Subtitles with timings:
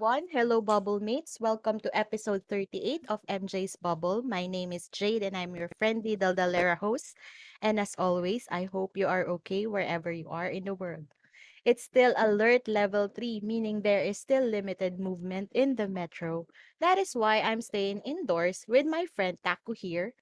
[0.00, 0.32] Everyone.
[0.32, 1.36] Hello, Bubble Mates.
[1.44, 4.22] Welcome to episode 38 of MJ's Bubble.
[4.24, 7.18] My name is Jade, and I'm your friendly Daldalera host.
[7.60, 11.04] And as always, I hope you are okay wherever you are in the world.
[11.66, 16.46] It's still alert level 3, meaning there is still limited movement in the metro.
[16.80, 20.14] That is why I'm staying indoors with my friend Taku here,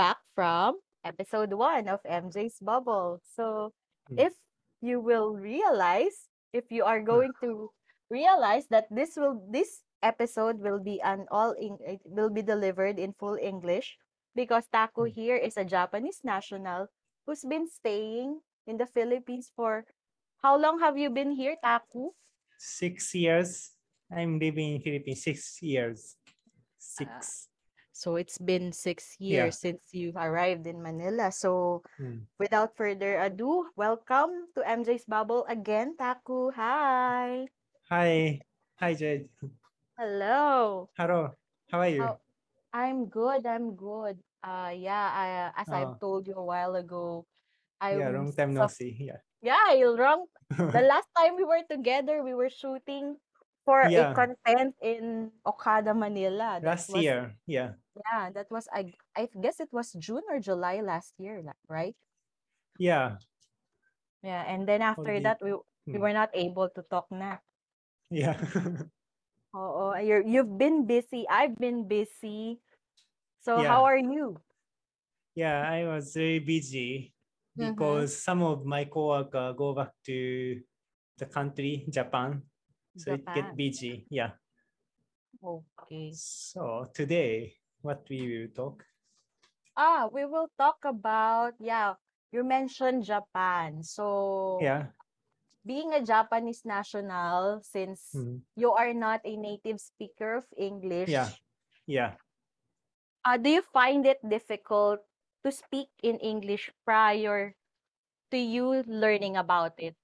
[0.00, 3.20] back from episode 1 of MJ's Bubble.
[3.36, 3.76] So,
[4.08, 4.32] Mm.
[4.32, 4.32] if
[4.80, 7.75] you will realize, if you are going to
[8.10, 12.98] realize that this will this episode will be an all in, it will be delivered
[12.98, 13.98] in full English
[14.34, 15.14] because Taku Mm.
[15.14, 16.88] here is a Japanese national
[17.26, 19.84] who's been staying in the Philippines for
[20.44, 22.12] how long have you been here, Taku?
[22.58, 23.72] Six years.
[24.12, 25.24] I'm living in Philippines.
[25.24, 26.14] Six years.
[26.78, 27.48] Six.
[27.90, 29.48] So it's been six Yeah.
[29.48, 31.32] years since you arrived in Manila.
[31.32, 32.28] So Mm.
[32.38, 36.52] without further ado, welcome to MJ's Bubble again, Taku.
[36.52, 37.48] Hi.
[37.86, 38.42] Hi.
[38.82, 39.30] Hi, Jade.
[39.94, 40.90] Hello.
[40.98, 41.38] Hello.
[41.70, 42.02] How are you?
[42.02, 42.20] How-
[42.74, 43.46] I'm good.
[43.46, 44.18] I'm good.
[44.42, 45.54] Uh, yeah.
[45.54, 46.02] I, as I've Oh.
[46.02, 47.24] told you a while ago,
[47.80, 48.90] I yeah, long time no see.
[48.98, 49.22] Yeah.
[49.40, 50.26] Yeah, wrong.
[50.74, 53.16] The last time we were together, we were shooting
[53.64, 56.58] for a content in Okada, Manila.
[56.58, 57.38] That Last was, year.
[57.46, 57.78] Yeah.
[57.94, 58.92] Yeah, that was I.
[59.14, 61.40] I guess it was June or July last year,
[61.70, 61.94] right?
[62.82, 63.22] Yeah.
[64.26, 65.54] Yeah, and then after that, we
[65.86, 66.02] we Hmm.
[66.02, 67.38] were not able to talk na.
[68.10, 68.38] Yeah.
[69.54, 71.24] Oh, you're you've been busy.
[71.28, 72.60] I've been busy.
[73.40, 73.72] So Yeah.
[73.72, 74.36] how are you?
[75.34, 77.14] yeah, I was very busy
[77.56, 77.72] Mhm.
[77.72, 80.60] because some of my coworker go back to
[81.16, 82.42] the country, Japan.
[82.96, 83.34] So it Japan.
[83.34, 84.06] get busy.
[84.10, 84.32] Yeah.
[85.42, 86.12] Okay.
[86.12, 88.84] So today, what we will talk?
[89.76, 91.94] Ah, we will talk about yeah.
[92.32, 93.82] You mentioned Japan.
[93.82, 94.92] So Yeah.
[95.66, 98.40] Being a Japanese national, since Mm.
[98.54, 101.28] you are not a native speaker of English, Yeah.
[101.86, 102.16] Yeah.
[103.26, 105.02] uh, do you find it difficult
[105.44, 107.54] to speak in English prior
[108.30, 109.96] to you learning about it?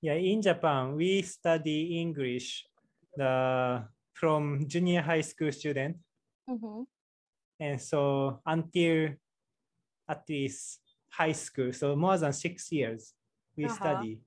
[0.00, 2.64] Yeah, in Japan, we study English
[3.16, 3.84] the
[4.14, 5.98] from junior high school student,
[6.48, 6.88] Mm-hmm.
[7.60, 9.14] and so until
[10.08, 13.12] at least high school, so more than six years
[13.56, 13.74] we Uh-huh.
[13.74, 14.20] study.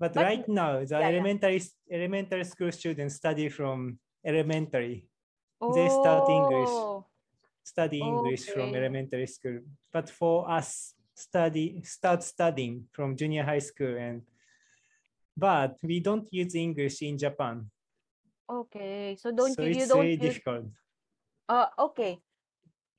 [0.00, 1.08] But, But- right now, the yeah, yeah.
[1.12, 1.60] elementary
[1.92, 5.04] elementary school students study from elementary,
[5.60, 6.72] They start English.
[6.72, 7.04] Oh,
[7.62, 9.60] study English from elementary school.
[9.92, 14.24] But for us, study start studying from junior high school and
[15.36, 17.68] but we don't use English in Japan.
[18.48, 19.14] okay.
[19.20, 20.72] So don't so you, you it's don't very use difficult.
[21.52, 22.24] uh okay.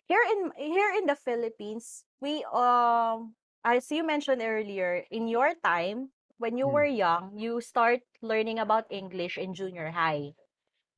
[0.06, 3.34] Here in here in the Philippines, we um
[3.66, 6.74] as you mentioned earlier, in your time when you Mm.
[6.74, 10.34] were young, you start learning about English in junior high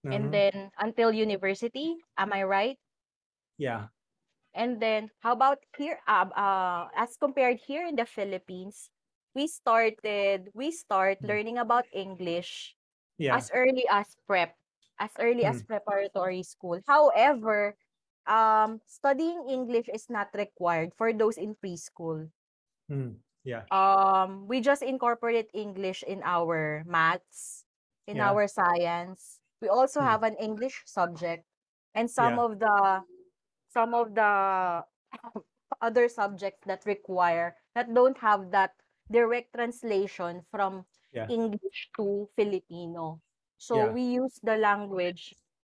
[0.09, 0.33] and Mhm.
[0.33, 2.79] then until university, am I right?
[3.57, 3.87] yeah.
[4.53, 8.89] And then how about here uh, uh as compared here in the Philippines,
[9.35, 11.25] we started we start Mm.
[11.25, 12.75] learning about English
[13.17, 13.47] Yeah.
[13.47, 14.55] as early as prep,
[14.99, 15.65] as early as Mm.
[15.65, 16.81] preparatory school.
[16.87, 17.77] However,
[18.27, 22.29] um, studying English is not required for those in preschool.
[22.89, 23.63] Mm, Yeah.
[23.71, 27.65] Um, we just incorporate English in our maths,
[28.07, 28.31] in Yeah.
[28.31, 29.39] our science.
[29.61, 30.07] We also Mm.
[30.07, 31.45] have an English subject,
[31.95, 32.43] and some Yeah.
[32.45, 32.77] of the
[33.73, 34.83] some of the
[35.81, 38.71] other subjects that require that don't have that
[39.11, 41.27] direct translation from Yeah.
[41.29, 43.21] English to Filipino.
[43.57, 45.33] So we use the language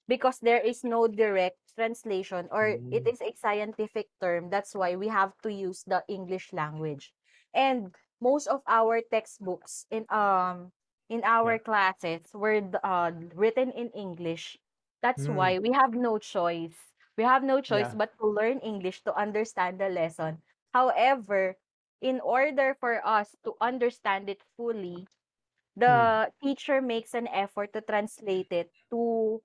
[0.07, 3.07] because there is no direct translation or it Mm.
[3.09, 4.50] is a scientific term.
[4.50, 7.13] That's why we have to use the English language.
[7.57, 10.71] And most of our textbooks in um
[11.09, 11.59] in our Yeah.
[11.59, 14.57] classes were uh, written in English.
[15.01, 15.27] That's Mm.
[15.27, 16.94] why we have no choice.
[17.18, 17.98] We have no choice Yeah.
[17.98, 20.44] but to learn English to understand the lesson.
[20.74, 21.57] However,
[22.01, 25.07] in order for us to understand it fully,
[25.75, 29.42] the teacher makes an effort to translate it to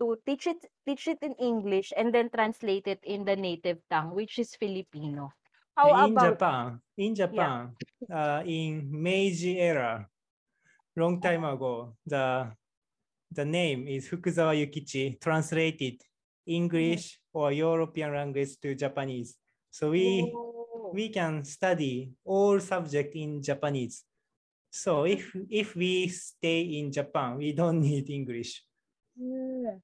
[0.00, 4.14] to teach it teach it in English and then translate it in the native tongue,
[4.14, 5.32] which is Filipino.
[5.80, 7.70] How in about Japan, in Japan,
[8.12, 10.06] uh, in Meiji era,
[10.96, 12.52] long time ago, the
[13.32, 16.02] the name is Fukuzawa Yukichi, translated
[16.46, 19.36] English or European language to Japanese.
[19.70, 20.90] So we Oh.
[20.92, 24.04] we can study all subject in Japanese.
[24.70, 28.60] So if if we stay in Japan, we don't need English.
[29.16, 29.80] Mm.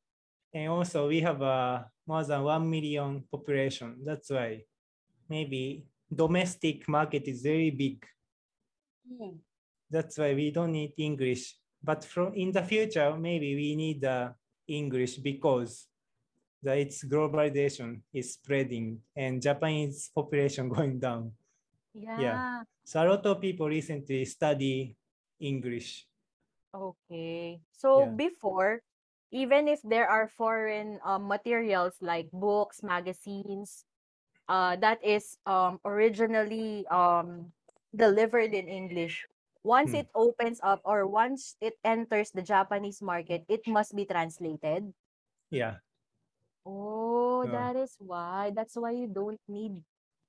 [0.53, 3.97] And also we have a more than 1 million population.
[4.05, 4.65] That's why
[5.29, 8.05] maybe domestic market is very big.
[9.07, 9.39] Mm.
[9.91, 11.57] That's why we don't need English.
[11.83, 14.31] But from in the future, maybe we need uh,
[14.67, 15.87] English because
[16.63, 21.33] the, its globalization is spreading and Japanese population going down.
[21.95, 22.63] Yeah.
[22.85, 24.97] So a lot of people recently study
[25.41, 26.07] English.
[26.75, 27.61] Okay.
[27.73, 28.13] So Yeah.
[28.15, 28.83] before,
[29.31, 33.85] even if there are foreign um, materials like books, magazines,
[34.49, 37.53] uh, that is um, originally um,
[37.95, 39.27] delivered in English,
[39.63, 39.95] once Hmm.
[39.95, 44.93] it opens up or once it enters the Japanese market, it must be translated.
[45.51, 45.79] Yeah.
[46.67, 47.49] Oh, Yeah.
[47.49, 48.51] that is why.
[48.55, 49.83] That's why you don't need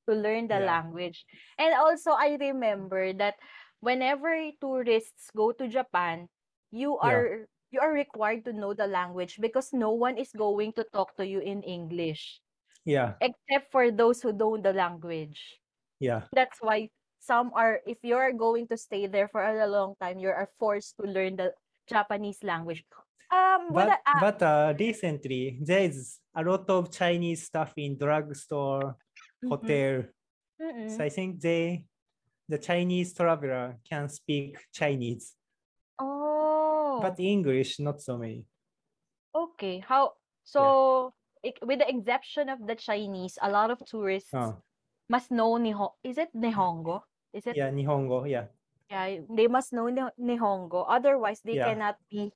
[0.08, 0.62] to learn the Yeah.
[0.62, 1.26] language.
[1.58, 3.36] And also, I remember that
[3.80, 6.30] whenever tourists go to Japan,
[6.72, 7.24] you Yeah.
[7.24, 11.16] are you are required to know the language because no one is going to talk
[11.18, 12.40] to you in English
[12.88, 13.20] Yeah.
[13.20, 15.60] except for those who know the language.
[16.00, 16.32] Yeah.
[16.32, 16.88] That's why
[17.20, 20.96] some are if you're going to stay there for a long time, you are forced
[20.96, 21.52] to learn the
[21.84, 22.88] Japanese language.
[23.28, 28.96] Um, But but uh, recently there is a lot of Chinese stuff in drugstore,
[29.44, 30.08] mm-mm, hotel.
[30.56, 30.88] mm-mm.
[30.88, 31.84] So I think they
[32.48, 35.36] the Chinese traveler can speak Chinese,
[36.00, 37.04] Oh.
[37.04, 38.48] but English not so many.
[39.36, 40.16] Okay, how
[40.48, 41.17] so ik-
[41.64, 44.54] with the exception of the Chinese, a lot of tourists Uh,
[45.10, 45.92] must know Nihon.
[46.04, 47.02] Is it Nihongo?
[47.34, 48.28] Is it yeah, Nihongo.
[48.30, 48.48] Yeah.
[48.90, 50.86] yeah, they must know Ni- Nihongo.
[50.88, 51.74] Otherwise, they Yeah.
[51.74, 52.32] cannot be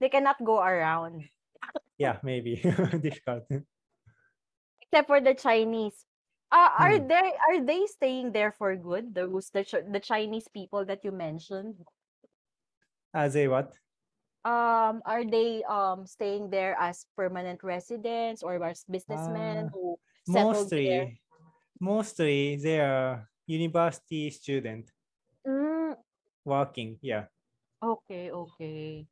[0.00, 1.24] they cannot go around.
[1.98, 2.56] Yeah, maybe
[3.00, 3.46] difficult.
[4.82, 6.04] Except for the Chinese.
[6.52, 7.08] Uh, are Hmm.
[7.08, 9.14] they are they staying there for good?
[9.14, 11.82] Those the Ch- the Chinese people that you mentioned.
[13.14, 13.74] As a what?
[14.44, 20.74] Um, are they um staying there as permanent residents or as businessmen Ah, who settled
[20.84, 21.06] there?
[21.06, 21.22] Mostly,
[21.80, 24.92] mostly they are university student
[25.46, 25.94] Mm,
[26.44, 26.98] working.
[27.02, 27.28] Yeah,
[27.82, 29.06] okay, okay.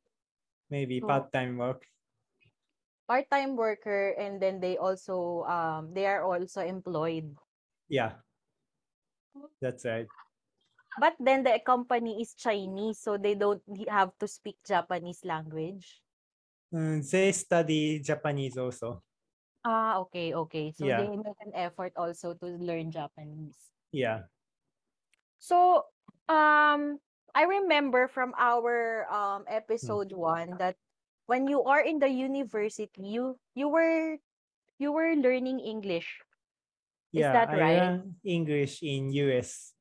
[0.69, 1.87] maybe So part-time work.
[3.07, 7.37] part-time worker and then they also um they are also employed.
[7.87, 8.21] Yeah,
[9.61, 10.07] that's right.
[10.99, 16.01] But then the company is Chinese, so they don't have to speak Japanese language.
[16.73, 19.01] Mm, they study Japanese also.
[19.65, 20.71] Ah, okay, okay.
[20.71, 23.71] So Yeah, they make an effort also to learn Japanese.
[23.91, 24.23] yeah,
[25.39, 25.85] So
[26.29, 26.99] um
[27.35, 30.77] I remember from our um mm, episode one that
[31.25, 34.17] when you are in the university, you you were
[34.79, 36.21] you were learning English.
[37.15, 37.33] Is yeah.
[37.33, 37.77] that I right?
[37.81, 39.72] learned English in US.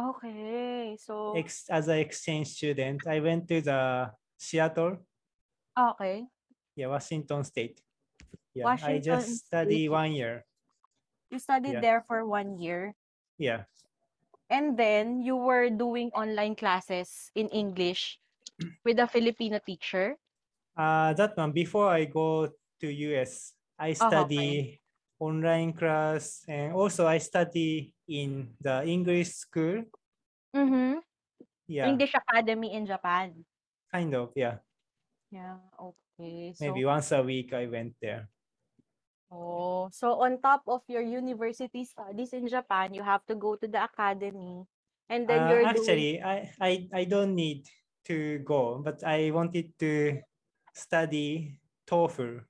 [0.00, 4.08] Okay, so Ex as an exchange student, I went to the
[4.40, 5.04] Seattle,
[5.76, 6.24] okay.
[6.72, 7.80] yeah, Washington State.
[8.56, 9.90] Yeah, I Washington just State.
[9.92, 10.46] one year.
[11.30, 12.96] You studied Yeah, there for one year,
[13.36, 13.68] yeah,
[14.48, 18.18] and then you were doing online classes in English
[18.84, 20.16] with a Filipino teacher.
[20.76, 22.48] Uh, that one before I go
[22.80, 24.08] to US, I Oh, okay.
[24.08, 24.80] study
[25.20, 29.84] online class and also I study in the English school.
[30.56, 30.98] Mm-hmm.
[31.68, 33.44] Yeah, English Academy in Japan.
[33.92, 34.32] kind of.
[34.34, 34.58] Yeah,
[35.30, 36.54] Yeah, okay.
[36.58, 38.26] maybe once a week I went there.
[39.30, 43.66] oh, so on top of your university studies in Japan, you have to go to
[43.68, 44.66] the academy,
[45.08, 45.70] and then Uh, you're doing.
[45.70, 47.66] actually, I, I I don't need
[48.10, 50.18] to go, but I wanted to
[50.74, 52.42] study TOEFL.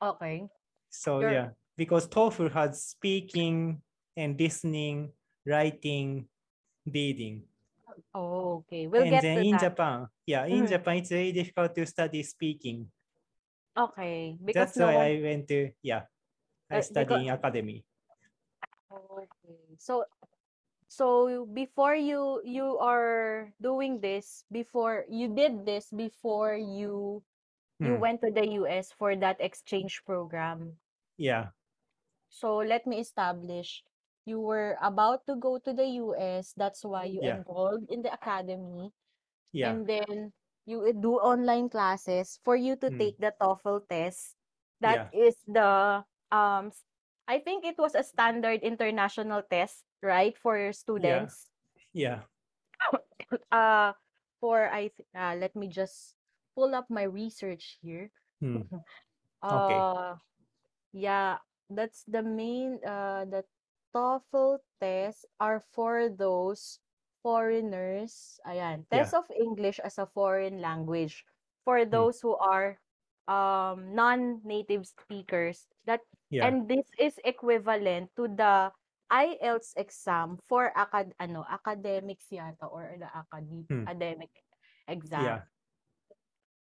[0.00, 0.48] Okay.
[0.88, 1.32] So You're.
[1.32, 3.82] yeah, because TOEFL has speaking
[4.16, 5.12] and listening,
[5.46, 6.26] writing,
[6.86, 7.42] reading.
[8.14, 8.86] Oh, okay.
[8.86, 9.60] We'll And get then to in that.
[9.60, 10.68] Japan, yeah, in Mm.
[10.68, 12.90] Japan, it's very difficult to study speaking.
[13.76, 15.06] Okay, because That's no why one.
[15.06, 16.02] I went to, yeah,
[16.70, 17.26] I Uh, study because.
[17.26, 17.84] in academy.
[18.90, 19.58] Okay.
[19.78, 20.06] So
[20.94, 27.18] So before you you are doing this before you did this before you
[27.82, 27.98] you Hmm.
[27.98, 30.78] went to the US for that exchange program.
[31.18, 31.50] Yeah,
[32.34, 33.84] So let me establish
[34.26, 38.12] you were about to go to the US, that's why you yeah, enrolled in the
[38.12, 38.90] academy
[39.52, 39.70] yeah.
[39.70, 40.32] and then
[40.66, 42.98] you would do online classes for you to Hmm.
[42.98, 44.36] take the TOEFL test.
[44.80, 46.84] That Yeah, is the um s-
[47.28, 51.50] I think it was a standard international test, right, for your students.
[51.92, 52.24] yeah.
[53.52, 53.92] uh
[54.40, 56.16] for I th- uh, let me just
[56.54, 58.10] pull up my research here.
[58.40, 58.68] Hmm.
[59.50, 59.88] Okay.
[59.94, 60.16] Uh
[60.92, 61.38] Yeah,
[61.70, 63.44] that's the main uh the
[63.94, 66.80] TOEFL test are for those
[67.22, 68.38] foreigners.
[68.46, 69.02] Ayan, Yeah.
[69.02, 71.24] test of English as a foreign language
[71.64, 71.90] for Hmm.
[71.90, 72.78] those who are
[73.28, 75.66] um non-native speakers.
[75.88, 76.48] That Yeah.
[76.50, 78.72] and this is equivalent to the
[79.12, 83.86] IELTS exam for acad ano academics yata or the acad Hmm.
[83.86, 84.32] academic
[84.88, 85.24] exam.
[85.24, 85.40] Yeah.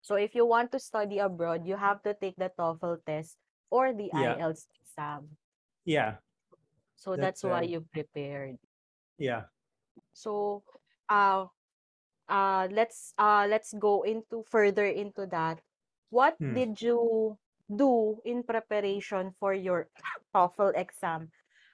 [0.02, 3.38] So if you want to study abroad, you have to take the TOEFL test
[3.72, 4.38] or the Yeah.
[4.38, 5.38] IELTS exam.
[5.84, 6.18] Yeah.
[6.96, 7.68] So That's that's why right.
[7.68, 8.58] you prepared.
[9.18, 9.44] Yeah.
[10.12, 10.62] So
[11.08, 11.46] uh
[12.28, 15.60] uh let's uh let's go into further into that.
[16.10, 16.60] What Hmm.
[16.60, 17.38] did you
[17.68, 19.88] do in preparation for your
[20.34, 21.30] TOEFL exam?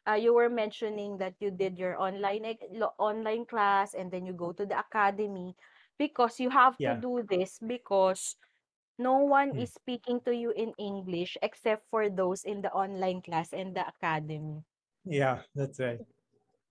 [0.09, 2.45] Uh, you were mentioning that you did your online
[2.99, 5.55] online class and then you go to the academy
[5.99, 8.37] because you have to do this because
[8.99, 9.63] no one Hmm.
[9.63, 13.87] is speaking to you in English except for those in the online class and the
[13.87, 14.65] academy.
[15.05, 15.43] Yeah.
[15.55, 16.01] That's right.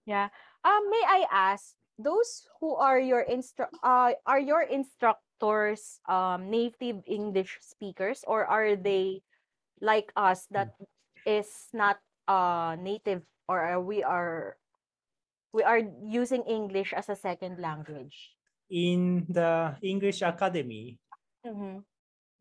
[0.05, 0.29] Yeah.
[0.63, 7.01] Um, may I ask, those who are your instru uh are your instructors um native
[7.10, 9.25] English speakers or are they
[9.81, 10.74] like us that
[11.25, 14.57] is not uh native or are we are
[15.53, 18.36] we are using English as a second language?
[18.69, 21.00] In the English Academy,
[21.46, 21.79] Mm-hmm.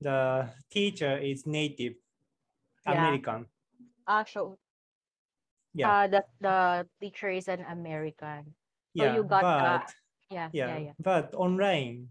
[0.01, 1.95] The teacher is native
[2.87, 2.93] Yeah.
[2.93, 3.47] American.
[4.07, 4.59] Ah, so
[5.75, 5.91] Yeah.
[5.91, 6.59] uh the the
[7.01, 8.55] teacher is an American.
[8.97, 9.15] So yeah.
[9.17, 9.87] you got but
[10.31, 10.95] yeah, yeah, yeah, yeah.
[10.99, 12.09] But online,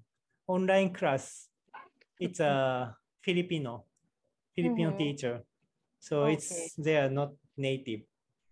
[0.47, 1.49] online class,
[2.19, 2.93] it's a
[3.25, 3.87] Filipino,
[4.55, 4.99] Filipino Mhm.
[4.99, 5.35] teacher.
[5.99, 6.37] So Okay.
[6.37, 8.05] it's they are not native.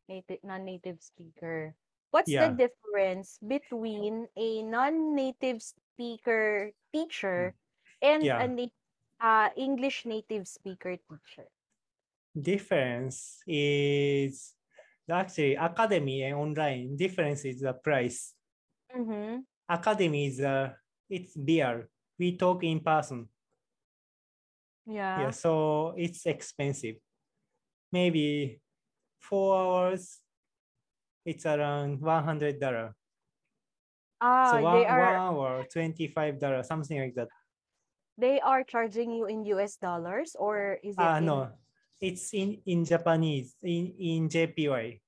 [0.10, 1.76] native non-native speaker.
[2.12, 2.52] What's Yeah.
[2.52, 7.56] the difference between a non-native speaker teacher
[8.04, 8.44] and Yeah.
[8.44, 8.74] a na-
[9.24, 11.48] uh, English native speaker teacher?
[12.36, 14.54] Difference is
[15.10, 16.98] actually academy and online.
[16.98, 18.34] Difference is the price.
[18.92, 19.40] Mm-hmm.
[19.70, 20.74] Academy is uh,
[21.10, 21.88] it's beer.
[22.20, 23.30] We talk in person.
[24.86, 25.22] Yeah.
[25.22, 26.96] Yeah, so it's expensive.
[27.92, 28.60] Maybe
[29.20, 30.20] four hours.
[31.26, 32.94] It's around one hundred dollar.
[34.20, 37.30] Ah, so one, they are one hour, twenty five dollar, something like that.
[38.18, 41.50] They are charging you in US dollars or is it Ah in no,
[42.02, 45.02] it's in in Japanese in in JPY,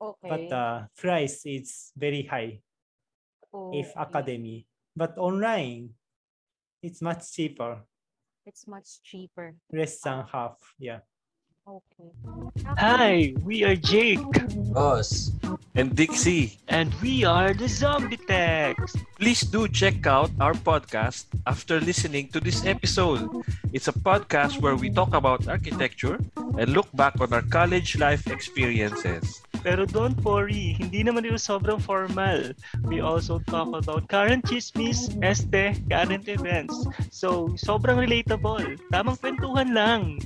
[0.00, 0.28] okay.
[0.28, 2.60] but the price is very high
[3.72, 4.00] if okay.
[4.00, 4.66] academy.
[4.94, 5.90] But online,
[6.82, 7.82] it's much cheaper,
[8.46, 9.56] It's much cheaper.
[9.72, 10.58] less than half.
[10.78, 11.02] Yeah.
[11.64, 12.12] Okay.
[12.76, 14.20] Hi, we are Jake,
[14.76, 15.32] Boss,
[15.72, 16.60] and Dixie.
[16.68, 18.92] and we are the Zombie Techs.
[19.16, 23.24] Please do check out our podcast after listening to this episode.
[23.72, 28.28] It's a podcast where we talk about architecture and look back on our college life
[28.28, 29.40] experiences.
[29.64, 32.52] Pero don't worry, hindi naman ito sobrang formal.
[32.84, 36.76] We also talk about current chismis, este, current events.
[37.08, 38.76] So, sobrang relatable.
[38.92, 40.20] Tamang kwentuhan lang.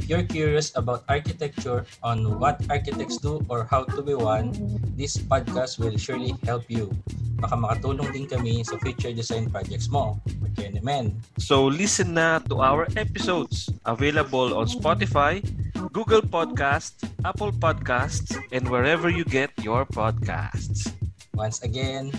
[0.00, 4.56] If you're curious about architecture, on what architects do or how to be one,
[4.96, 6.88] this podcast will surely help you.
[7.36, 10.16] Baka makatulong din kami sa future design projects mo.
[10.56, 11.20] Naman.
[11.36, 15.44] So listen na to our episodes available on Spotify,
[15.92, 20.88] Google Podcasts, Apple Podcasts, and wherever you get your podcasts.
[21.36, 22.12] Once again,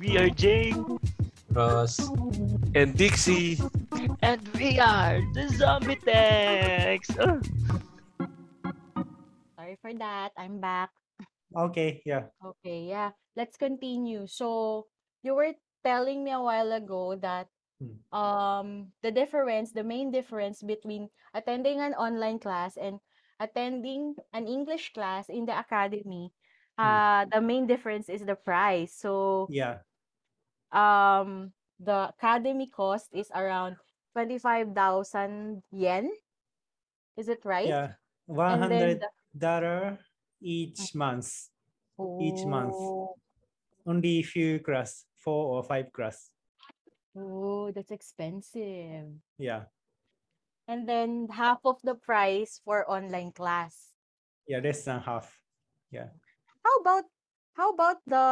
[0.00, 0.80] We are Jake,
[1.52, 2.00] Ross,
[2.72, 3.60] And Dixie,
[4.22, 7.16] and we are the Zombie Techs.
[7.20, 7.40] Oh,
[9.58, 10.32] Sorry for that.
[10.36, 10.90] I'm back.
[11.54, 12.02] Okay.
[12.04, 12.30] Yeah.
[12.40, 13.12] Okay, yeah.
[13.36, 14.26] Let's continue.
[14.26, 14.88] So
[15.22, 15.54] you were
[15.84, 17.48] telling me a while ago that
[17.80, 17.96] Hmm.
[18.12, 23.00] um the difference, the main difference between attending an online class and
[23.40, 26.32] attending an English class in the academy,
[26.78, 26.84] Hmm.
[26.84, 28.94] uh the main difference is the price.
[28.94, 29.82] So Yeah.
[30.72, 33.76] um the academy cost is around
[34.12, 36.10] 25,000 yen.
[37.16, 37.66] Is it right?
[37.68, 37.92] Yeah.
[38.26, 39.02] One hundred
[39.36, 39.98] dollar
[40.40, 41.50] each month.
[42.20, 42.72] each month.
[42.74, 43.14] Oh,
[43.86, 46.30] Only few class, four or five class.
[47.16, 49.10] oh, that's expensive.
[49.36, 49.64] Yeah.
[50.68, 53.90] And then half of the price for online class.
[54.46, 54.60] Yeah.
[54.62, 55.26] Less than half.
[55.90, 56.14] Yeah.
[56.64, 57.04] How about
[57.58, 58.26] how about the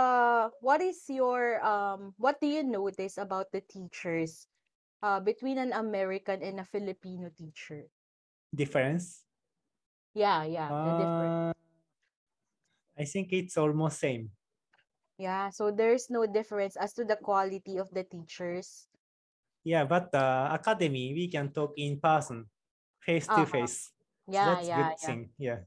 [0.63, 4.47] what is your um what do you notice about the teachers
[5.03, 7.89] uh between an American and a Filipino teacher?
[8.55, 9.25] Difference.
[10.13, 11.39] Yeah, yeah, the difference.
[11.39, 11.53] Uh,
[12.99, 14.33] I think it's almost same.
[15.19, 18.89] Yeah, so there's no difference as to the quality of the teachers.
[19.65, 22.51] Yeah, but uh, academy we can talk in person,
[23.01, 23.47] face to Uh-huh.
[23.47, 23.93] face.
[24.31, 25.19] So Yeah, that's yeah, yeah.
[25.19, 25.31] thing.
[25.39, 25.65] Yeah.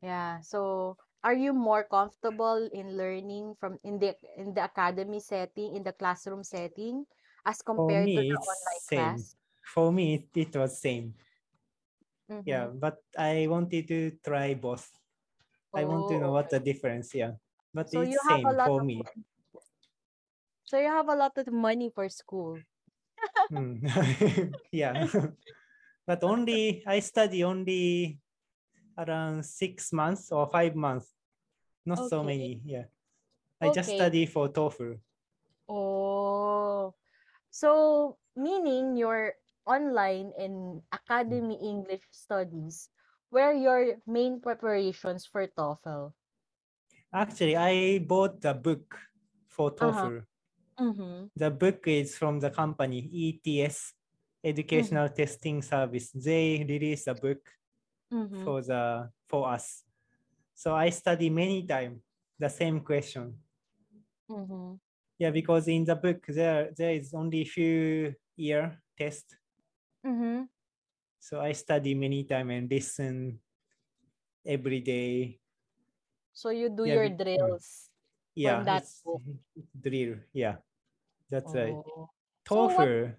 [0.00, 0.40] Yeah.
[0.40, 5.82] So, are you more comfortable in learning from in the in the academy setting, in
[5.82, 7.06] the classroom setting,
[7.44, 9.14] as compared to me, the it's online same.
[9.14, 9.36] class?
[9.64, 11.14] For me, it, it was same.
[12.44, 12.78] Yeah, Mm-hmm.
[12.78, 14.88] but I wanted to try both.
[15.76, 17.14] I want to know Oh, what the difference.
[17.14, 17.32] Yeah,
[17.72, 19.02] but So it's same for me.
[20.64, 22.58] so you have a lot of money for school.
[23.52, 23.84] Mm.
[24.72, 25.06] yeah,
[26.06, 28.18] but only I study only
[28.96, 31.12] around six months or five months.
[31.84, 32.60] Not so many.
[32.64, 32.88] Yeah,
[33.60, 34.98] I just study for TOEFL.
[35.68, 36.94] Oh.
[37.54, 42.90] So meaning your online and academy English studies
[43.30, 46.10] were your main preparations for TOEFL.
[47.14, 48.98] Actually, I bought the book
[49.46, 49.86] for Uh-huh.
[49.86, 50.26] TOEFL.
[50.82, 51.18] Mm-hmm.
[51.38, 53.94] The book is from the company ETS,
[54.42, 56.10] Educational Testing Service.
[56.10, 57.38] They released a book
[58.10, 58.44] Mm-hmm.
[58.46, 59.82] for the for us.
[60.54, 61.98] So I study many times
[62.38, 63.38] the same question.
[64.30, 64.78] Mm-hmm.
[65.18, 69.36] Yeah, because in the book there there is only a few year test.
[70.04, 70.50] Mm-hmm.
[71.20, 73.40] So I study many time and listen
[74.44, 75.40] every day.
[76.32, 77.88] So you do Yeah, your drills
[78.34, 78.84] Yeah, from that
[79.80, 80.18] drill.
[80.32, 80.56] Yeah,
[81.30, 81.72] that's right.
[81.72, 82.10] Oh.
[82.46, 82.76] So what?
[82.76, 83.14] TOEFL,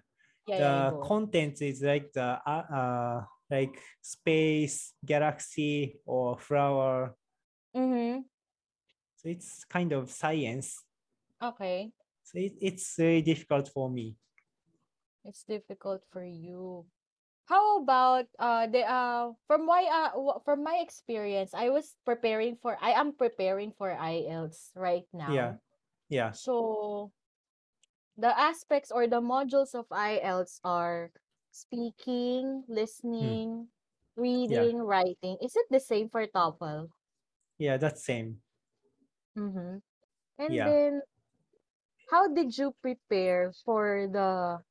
[0.46, 3.18] Yeah, the yeah, content is like the uh, uh
[3.50, 7.16] like space, galaxy, or flower.
[7.74, 8.22] Mm-hmm.
[9.16, 10.85] So it's kind of science.
[11.42, 11.92] Okay.
[12.24, 14.16] So it, it's very difficult for me.
[15.24, 16.86] It's difficult for you.
[17.46, 20.10] How about uh the uh from why uh
[20.42, 25.30] from my experience, I was preparing for I am preparing for IELTS right now.
[25.30, 25.52] Yeah.
[26.08, 26.30] Yeah.
[26.32, 27.12] So
[28.18, 31.10] the aspects or the modules of IELTS are
[31.52, 33.68] speaking, listening,
[34.16, 35.38] reading, writing.
[35.42, 36.88] Is it the same for TOEFL?
[37.58, 38.42] Yeah, that's same.
[39.38, 39.78] Mm-hmm.
[40.38, 40.66] And Yeah.
[40.66, 41.02] then
[42.10, 44.62] how did you prepare for the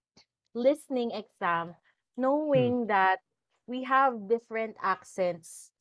[0.53, 1.75] listening exam,
[2.17, 3.19] knowing that
[3.67, 5.71] we have different accents?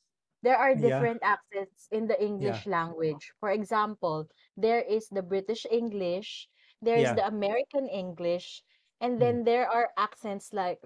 [0.41, 0.81] There are Yeah.
[0.81, 3.33] different accents in the English language.
[3.39, 6.49] For example, there is the British English,
[6.81, 7.15] there is Yeah.
[7.15, 8.63] the American English,
[9.01, 9.21] and Mm.
[9.21, 10.81] then there are accents like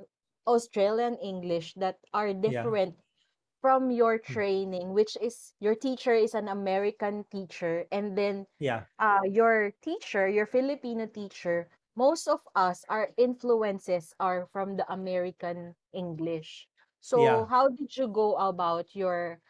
[0.47, 2.95] Australian English that are different
[3.61, 4.39] from your Mm.
[4.39, 8.85] training, which is your teacher is an American teacher, and then Yeah.
[8.99, 15.75] uh, your teacher, your Filipino teacher, most of us, our influences are from the American
[15.93, 16.67] English.
[17.01, 17.49] So, Yeah.
[17.49, 19.41] how did you go about your,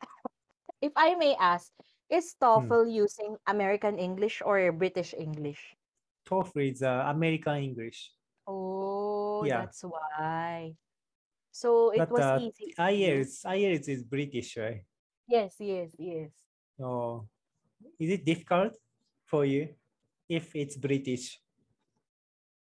[0.82, 1.72] if I may ask,
[2.10, 2.76] is Hmm.
[2.76, 5.76] TOEFL using American English or British English?
[6.26, 8.12] TOEFL is uh, American English.
[8.46, 9.48] Oh, Yeah.
[9.48, 10.76] that's why.
[11.56, 12.76] So, it But was uh, easy.
[12.78, 14.84] IELTS, IELTS is British, right?
[15.28, 16.46] Yes, yes, yes.
[16.80, 17.28] Oh,
[17.98, 18.76] is it difficult
[19.26, 19.76] for you
[20.28, 21.40] if it's British?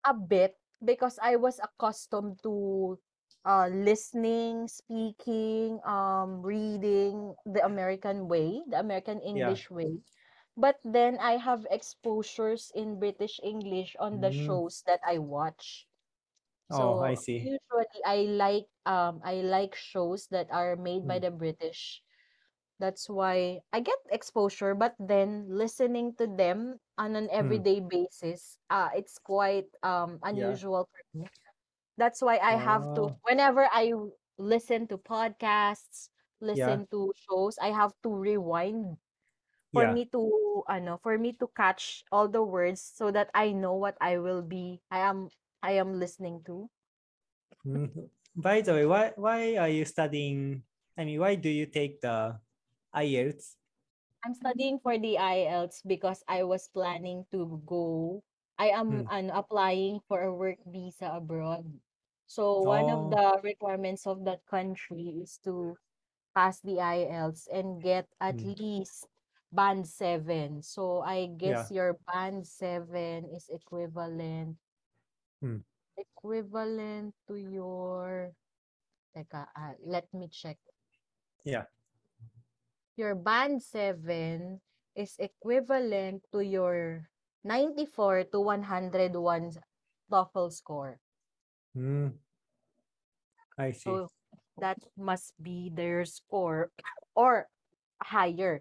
[0.05, 2.99] a bit because I was accustomed to
[3.45, 10.01] uh listening, speaking, um reading the American way, the American English way.
[10.57, 14.33] But then I have exposures in British English on the Mm.
[14.33, 15.90] shows that I watch.
[16.71, 17.53] Oh, I So see.
[17.53, 21.21] usually I like um I like shows that are made by Mm.
[21.21, 22.03] the British.
[22.79, 27.65] That's why I get exposure, but then listening to them on an Mm.
[27.71, 30.61] everyday basis, uh, it's quite um Yeah.
[30.63, 31.29] unusual for me.
[31.97, 36.11] That's why I have to, Oh, whenever I w- listen to podcasts,
[36.53, 36.81] yeah.
[36.81, 38.99] listen to shows, I have to rewind
[39.73, 39.91] for Yeah.
[39.91, 43.97] me to, ano, for me to catch all the words so that I know what
[44.01, 45.31] I will be, I am,
[45.63, 46.69] I am listening to.
[47.67, 48.09] Mm.
[48.37, 50.63] By the way, why why are you studying?
[50.97, 52.39] I mean, why do you take the
[52.95, 53.57] IELTS?
[54.25, 58.23] I'm studying for the IELTS because I was planning to go.
[58.59, 59.09] I am Hmm.
[59.11, 61.65] an applying for a work visa abroad.
[62.27, 65.77] So one of Oh, the requirements of that country is to
[66.35, 68.53] pass the IELTS and get at Hmm.
[68.61, 69.07] least
[69.53, 70.63] band 7.
[70.63, 71.65] So I yeah.
[71.65, 74.57] guess your band 7 is equivalent
[75.41, 75.65] Hmm.
[75.97, 78.33] equivalent to your
[79.17, 80.59] teka, ah, let me check.
[81.45, 81.65] Yeah.
[83.01, 84.61] your band 7
[84.95, 87.09] is equivalent to your
[87.45, 89.57] 94 to 101
[90.13, 91.01] TOEFL score.
[91.77, 92.21] Mm.
[93.57, 93.89] I see.
[93.89, 94.13] So
[94.61, 96.69] that must be their score
[97.17, 97.49] or
[98.03, 98.61] higher.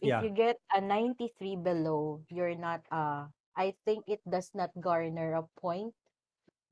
[0.00, 0.22] If Yeah.
[0.24, 5.44] you get a 93 below, you're not uh I think it does not garner a
[5.60, 5.94] point.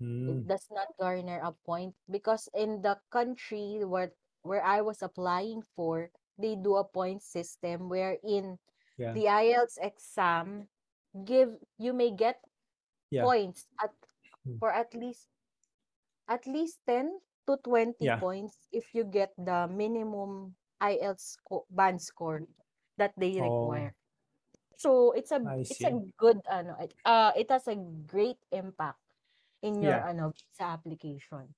[0.01, 0.47] It Mm.
[0.49, 6.11] does not garner a point because in the country where where I was applying for,
[6.39, 8.59] they do a point system wherein
[8.99, 9.13] Yeah.
[9.15, 10.69] the IELTS exam
[11.25, 12.43] give you may get
[13.11, 13.23] Yeah.
[13.25, 13.95] points at
[14.47, 14.59] Mm.
[14.59, 15.29] for at least
[16.29, 18.19] at least 10 to 20 Yeah.
[18.19, 22.43] points if you get the minimum IELTS sco- band score
[22.99, 23.71] that they Oh.
[23.71, 23.95] require.
[24.79, 26.13] So it's a I it's a see.
[26.17, 29.01] good ano it- uh it has a great impact
[29.63, 30.11] in your Yeah.
[30.11, 31.51] ano sa application.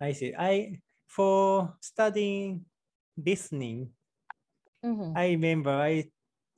[0.00, 0.32] I see.
[0.36, 2.64] I for studying
[3.18, 3.90] listening,
[4.84, 5.16] Mhm.
[5.16, 6.06] I remember I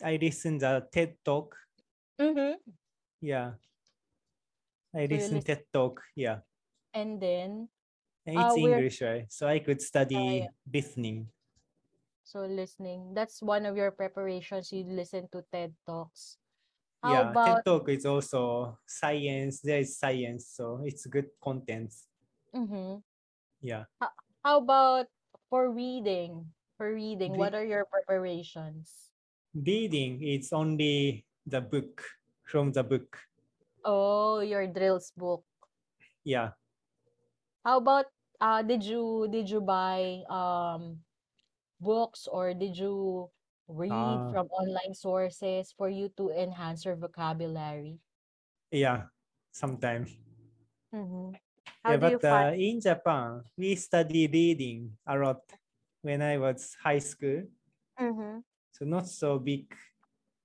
[0.00, 1.56] I listened the TED talk.
[2.20, 2.56] Mhm.
[3.20, 3.56] Yeah.
[4.92, 6.00] I So you listened listen- TED talk.
[6.16, 6.40] Yeah.
[6.92, 7.68] And then
[8.28, 9.24] And Uh, it's we're- English, right?
[9.32, 10.52] So I could study yeah.
[10.68, 11.32] listening.
[12.30, 14.70] So listening, that's one of your preparations.
[14.70, 16.38] You listen to TED Talks.
[17.02, 19.58] How yeah, about TED talk is also science.
[19.66, 22.06] There is science, so it's good contents.
[22.54, 23.02] mhm.
[23.60, 23.90] Yeah.
[24.46, 25.10] How about
[25.50, 26.54] for reading?
[26.78, 29.10] For reading, what are your preparations?
[29.52, 32.06] Reading it's only the book
[32.46, 33.18] from the book.
[33.84, 35.42] Oh, your drills book.
[36.22, 36.54] Yeah.
[37.64, 38.06] How about
[38.40, 41.02] uh did you did you buy um
[41.80, 43.28] books or did you
[43.66, 44.30] read Ah.
[44.30, 47.98] from online sources for you to enhance your vocabulary?
[48.70, 49.08] Yeah.
[49.50, 50.14] Sometimes.
[50.94, 51.34] Mm-hmm.
[51.82, 55.40] How yeah, do you but uh, find in Japan, we study reading a lot
[56.02, 57.48] when I was high school.
[57.98, 58.44] mm-hmm.
[58.72, 59.66] So not so big,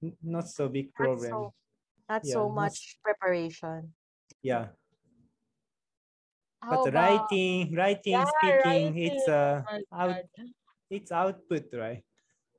[0.02, 1.30] n- not so big That's problem.
[1.30, 1.54] so
[2.10, 3.93] that's Yeah, so not much preparation.
[4.41, 4.74] Yeah.
[6.62, 6.93] How But about
[7.30, 9.34] writing, writing, yeah, speaking, it's writing.
[9.34, 10.50] uh, my out, God.
[10.89, 12.04] It's output, right?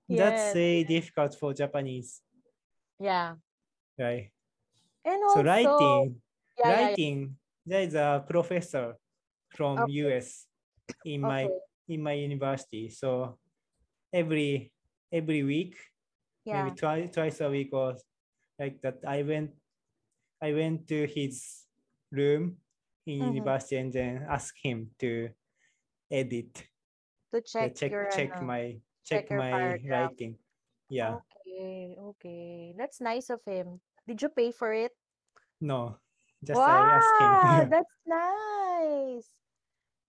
[0.09, 2.23] Yes, That's very difficult for Japanese,
[2.99, 3.37] Yeah.
[3.99, 4.31] right?
[5.05, 6.23] And So also, writing,
[6.59, 6.97] yeah, yeah, yeah.
[6.97, 7.39] writing.
[7.67, 8.97] There is a professor
[9.51, 9.93] from Okay.
[10.07, 10.47] US
[11.05, 11.49] in my
[11.89, 12.91] in my university.
[12.91, 13.39] So
[14.13, 14.73] every
[15.13, 15.77] every week,
[16.45, 16.63] Yeah.
[16.65, 17.97] maybe twice twice a week or
[18.59, 19.01] like that.
[19.07, 19.53] I went
[20.43, 21.67] I went to his
[22.13, 22.59] room
[23.07, 23.35] in Mhm.
[23.35, 25.31] university and then asked him to
[26.11, 26.69] edit,
[27.37, 30.13] To yeah, check check your check ano, my check check my paragraph.
[30.13, 30.39] writing.
[30.89, 32.75] Yeah, Okay, okay.
[32.77, 33.81] That's nice of him.
[34.07, 34.93] Did you pay for it?
[35.61, 35.99] no,
[36.45, 37.39] just I asked him.
[37.43, 39.29] Wow, that's nice.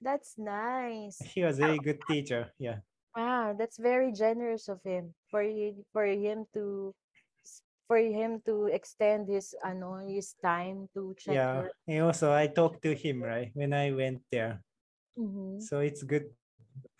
[0.01, 1.19] That's nice.
[1.33, 2.51] he was a very good teacher.
[2.59, 2.79] Yeah,
[3.15, 6.93] Wow, that's very generous of him for you for him to
[7.87, 11.67] for him to extend his ano his time to check yeah.
[11.87, 14.63] And also I talked to him right when I went there.
[15.17, 15.59] Mhm.
[15.61, 16.31] So it's good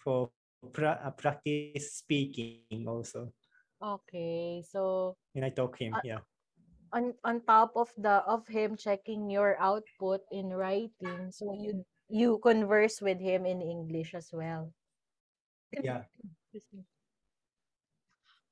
[0.08, 0.32] for
[0.72, 3.36] pra- uh, practice speaking also.
[3.84, 6.24] Okay, so and I talk him, Uh, yeah,
[6.96, 12.40] on on top of the of him checking your output in writing, so you you
[12.40, 14.72] converse with him in English as well.
[15.76, 16.08] yeah.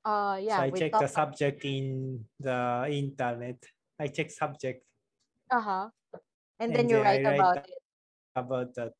[0.04, 3.58] Uh So I check the subject in the internet.
[3.98, 4.84] I check subject
[5.50, 5.88] uh-huh.
[6.60, 7.80] And and then you then I write write about it.
[8.36, 8.92] about that.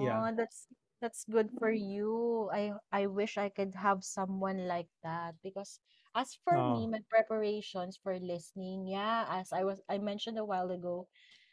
[0.00, 0.22] Yeah.
[0.22, 2.48] Oh, that's that's good for you.
[2.52, 5.80] I I wish I could have someone like that because
[6.14, 10.44] as for me, Oh, my preparations for listening, yeah, as I was I mentioned a
[10.46, 11.08] while ago,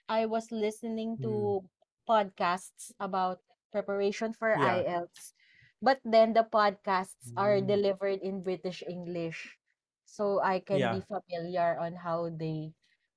[0.09, 1.63] I was listening mm, to
[2.09, 4.83] podcasts about preparation for yeah.
[4.85, 5.33] IELTS.
[5.81, 9.57] But then the podcasts are Mm, delivered in British English.
[10.05, 12.73] So I can be familiar on how they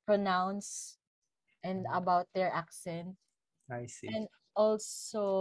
[0.06, 0.98] pronounce
[1.64, 3.16] and Mm, about their accent.
[3.70, 4.16] I see.
[4.16, 4.28] And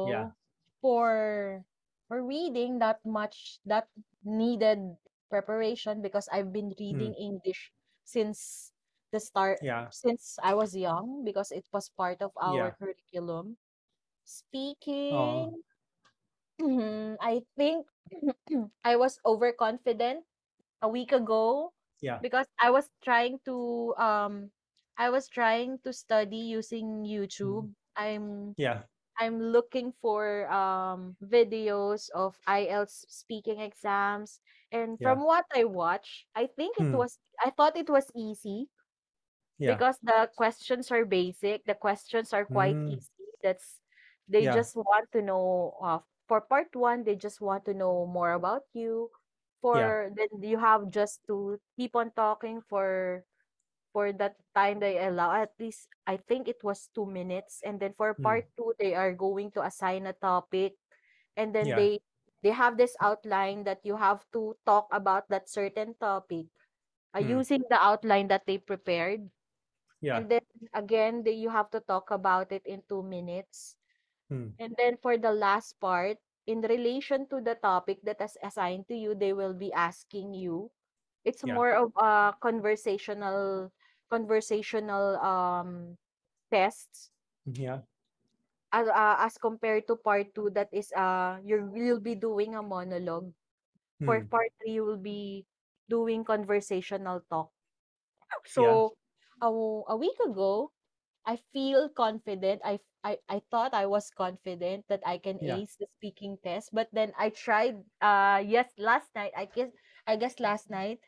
[0.03, 0.27] Yeah.
[0.27, 0.33] also
[0.81, 1.65] for
[2.07, 3.89] for reading that much that
[4.23, 4.97] needed
[5.29, 7.71] preparation because I've been reading Mm, English
[8.03, 8.71] since
[9.11, 9.91] the start yeah.
[9.91, 12.75] since I was young because it was part of our Yeah.
[12.75, 13.57] curriculum.
[14.25, 15.63] Speaking,
[16.61, 17.87] mhm, I think
[18.83, 20.25] I was overconfident
[20.81, 22.21] a week ago yeah.
[22.21, 24.51] because I was trying to um
[24.97, 27.05] I was trying to study using
[27.43, 27.73] Mm, YouTube.
[27.95, 28.83] I'm yeah.
[29.19, 35.17] I'm looking for um videos of IELTS speaking exams and Yeah.
[35.17, 36.97] from what I watched, I think it Hmm.
[36.97, 38.69] was I thought it was easy
[39.59, 39.81] Yeah.
[39.81, 43.25] because the questions are basic, the questions are quite Mm, easy.
[43.43, 43.81] That's
[44.27, 44.49] they yeah.
[44.49, 48.63] just want to know uh, for part 1, they just want to know more about
[48.73, 49.11] you.
[49.71, 49.95] Yeah.
[50.01, 53.25] For then you have just to keep on talking for
[53.97, 57.93] for that time they allow at least I think it was two minutes and then
[57.97, 60.77] for Mm, part two they are going to assign a topic
[61.37, 61.79] and then yeah.
[61.79, 62.01] they
[62.43, 66.47] they have this outline that you have to talk about that certain topic
[67.15, 69.29] uh, Mm, using the outline that they prepared
[70.01, 70.21] yeah.
[70.21, 73.75] and then again they, you have to talk about it in two minutes
[74.31, 78.87] Mm, and then for the last part in relation to the topic that is assigned
[78.87, 80.71] to you, they will be asking you.
[81.25, 81.59] It's Yeah.
[81.59, 83.71] more of a conversational
[84.09, 85.97] conversational um
[86.51, 87.11] tests
[87.45, 87.81] Yeah.
[88.71, 92.63] as, uh, as compared to part two that is uh you you'll be doing a
[92.63, 93.31] monologue.
[94.05, 94.27] For Hmm.
[94.31, 95.45] part three, you will be
[95.89, 97.51] doing conversational talk.
[98.55, 98.81] Yeah.
[98.81, 98.95] So
[99.87, 100.71] a week ago,
[101.25, 102.61] I feel confident.
[102.65, 105.61] i I, I thought I was confident that I can Yeah.
[105.61, 107.83] ace the speaking test, but then I tried.
[108.01, 109.31] Uh, yes, last night.
[109.37, 109.71] I guess
[110.07, 110.99] I guess last night.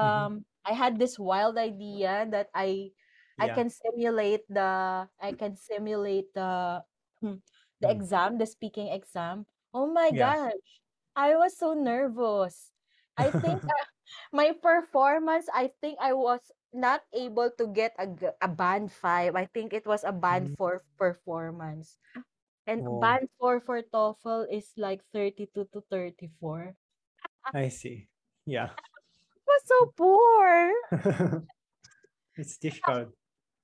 [0.00, 0.30] Mhm.
[0.30, 2.92] Um, I had this wild idea that I
[3.38, 6.84] I can simulate the I can simulate the
[7.20, 7.40] hmm,
[7.80, 7.92] the Hmm.
[7.92, 9.46] exam, the speaking exam.
[9.74, 10.34] Oh my Yeah.
[10.34, 10.82] gosh,
[11.16, 12.72] I was so nervous.
[13.16, 13.84] I think uh,
[14.32, 18.08] my performance, I think I was not able to get a,
[18.42, 19.36] a band 5.
[19.36, 20.56] I think it was a band Mm.
[20.56, 21.98] 4 performance.
[22.66, 26.76] And Oh, band 4 for TOEFL is like 32 to 34.
[27.52, 28.08] I see.
[28.44, 28.74] Yeah.
[29.64, 30.72] So poor.
[32.36, 33.14] It's difficult.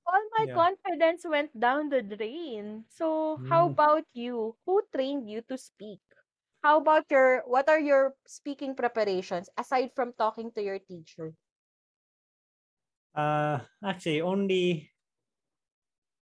[0.07, 0.55] All my Yeah.
[0.55, 2.85] confidence went down the drain.
[2.89, 3.73] So, how Mm.
[3.73, 4.57] about you?
[4.65, 6.01] Who trained you to speak?
[6.63, 11.35] How about your, what are your speaking preparations aside from talking to your teacher?
[13.13, 14.91] Uh, actually, only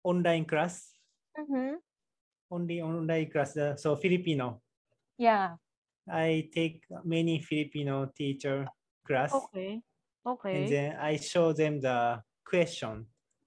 [0.02, 0.92] online class.
[1.36, 1.80] Mm-hmm.
[2.50, 3.56] Only online class.
[3.56, 4.62] Uh, so Filipino.
[5.18, 5.56] Yeah.
[6.10, 8.66] I take many Filipino teacher
[9.06, 9.82] class, Okay.
[10.20, 10.52] Okay.
[10.52, 13.06] And then I show them the question,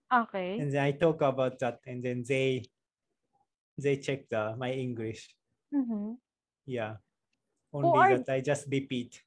[0.09, 0.57] Okay.
[0.57, 2.65] and then I talk about that, and then they
[3.77, 5.29] they check the my English.
[5.73, 6.17] Mm-hmm.
[6.65, 6.97] Yeah.
[7.73, 9.21] Who Only are that I just repeat.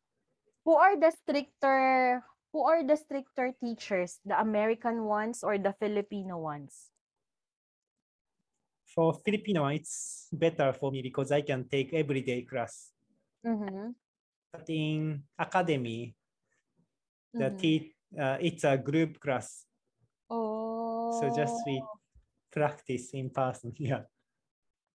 [0.66, 4.18] who are the stricter who are the stricter teachers?
[4.26, 6.90] The American ones or the Filipino ones?
[8.90, 12.90] For Filipino, it's better for me because I can take everyday class.
[13.44, 13.92] Mm-hmm.
[14.50, 16.15] But in academy,
[17.38, 17.56] the mm-hmm.
[17.60, 19.64] te- uh, it's a group class.
[20.30, 21.10] Oh.
[21.20, 21.82] So just we
[22.52, 23.72] practice in person.
[23.78, 24.08] Yeah.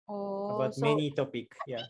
[0.08, 1.54] Oh, About so many topic.
[1.66, 1.86] Yeah.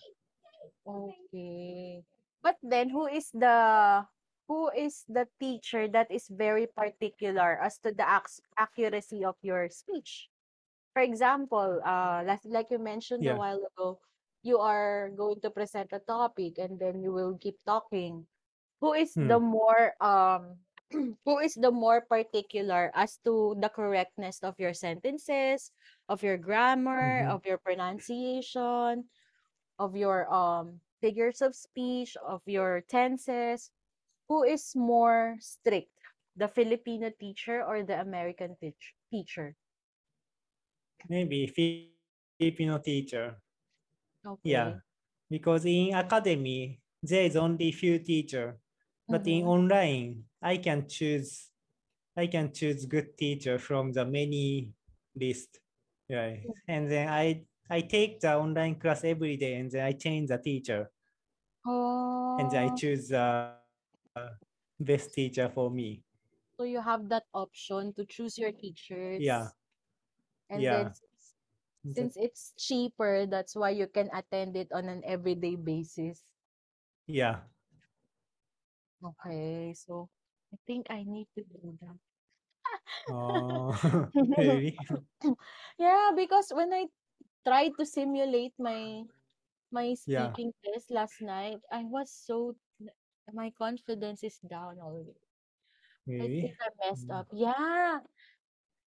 [0.87, 2.05] okay.
[2.43, 4.05] But then who is the
[4.49, 9.69] who is the teacher that is very particular as to the ac- accuracy of your
[9.71, 10.29] speech?
[10.93, 13.99] For example, uh, like, like you mentioned a while ago,
[14.43, 18.27] you are going to present a topic and then you will keep talking.
[18.83, 19.47] Who is the Hmm.
[19.47, 20.59] more um
[21.25, 25.71] who is the more particular as to the correctness of your sentences,
[26.11, 27.31] of your grammar, Mhm.
[27.31, 29.09] of your pronunciation,
[29.79, 33.71] of your um figures of speech, of your tenses?
[34.29, 35.93] Who is more strict,
[36.37, 39.57] the Filipino teacher or the American teach- teacher?
[41.09, 43.43] Maybe Filipino teacher.
[44.45, 44.79] Yeah.
[44.79, 44.81] Okay.
[45.31, 48.62] Because in academy, there is only few teacher.
[49.13, 49.47] But in Mhm.
[49.47, 51.51] online, I can choose
[52.17, 54.73] I can choose good teacher from the many
[55.17, 55.61] list.
[56.11, 56.51] Right.
[56.69, 60.39] And then I I take the online class every day and then I change the
[60.39, 60.91] teacher.
[62.39, 63.55] And then I Oh, choose the
[64.81, 66.03] best teacher for me.
[66.57, 69.51] so you have that option to choose your teachers.
[69.51, 69.51] Yeah.
[70.51, 70.93] And Yeah.
[70.95, 70.95] then
[71.91, 76.33] since it's cheaper, that's why you can attend it on an everyday basis.
[77.07, 77.43] Yeah.
[79.03, 80.09] Okay, so
[80.53, 81.99] I think I need to do that.
[83.07, 84.77] Oh, really?
[85.79, 86.87] Yeah, because when I
[87.47, 89.05] tried to simulate my
[89.73, 90.37] my Yeah.
[90.37, 92.57] speaking test last night, I was so
[93.33, 95.17] my confidence is down already.
[96.21, 97.11] I think I messed Mm.
[97.11, 97.29] up.
[97.33, 98.01] Yeah.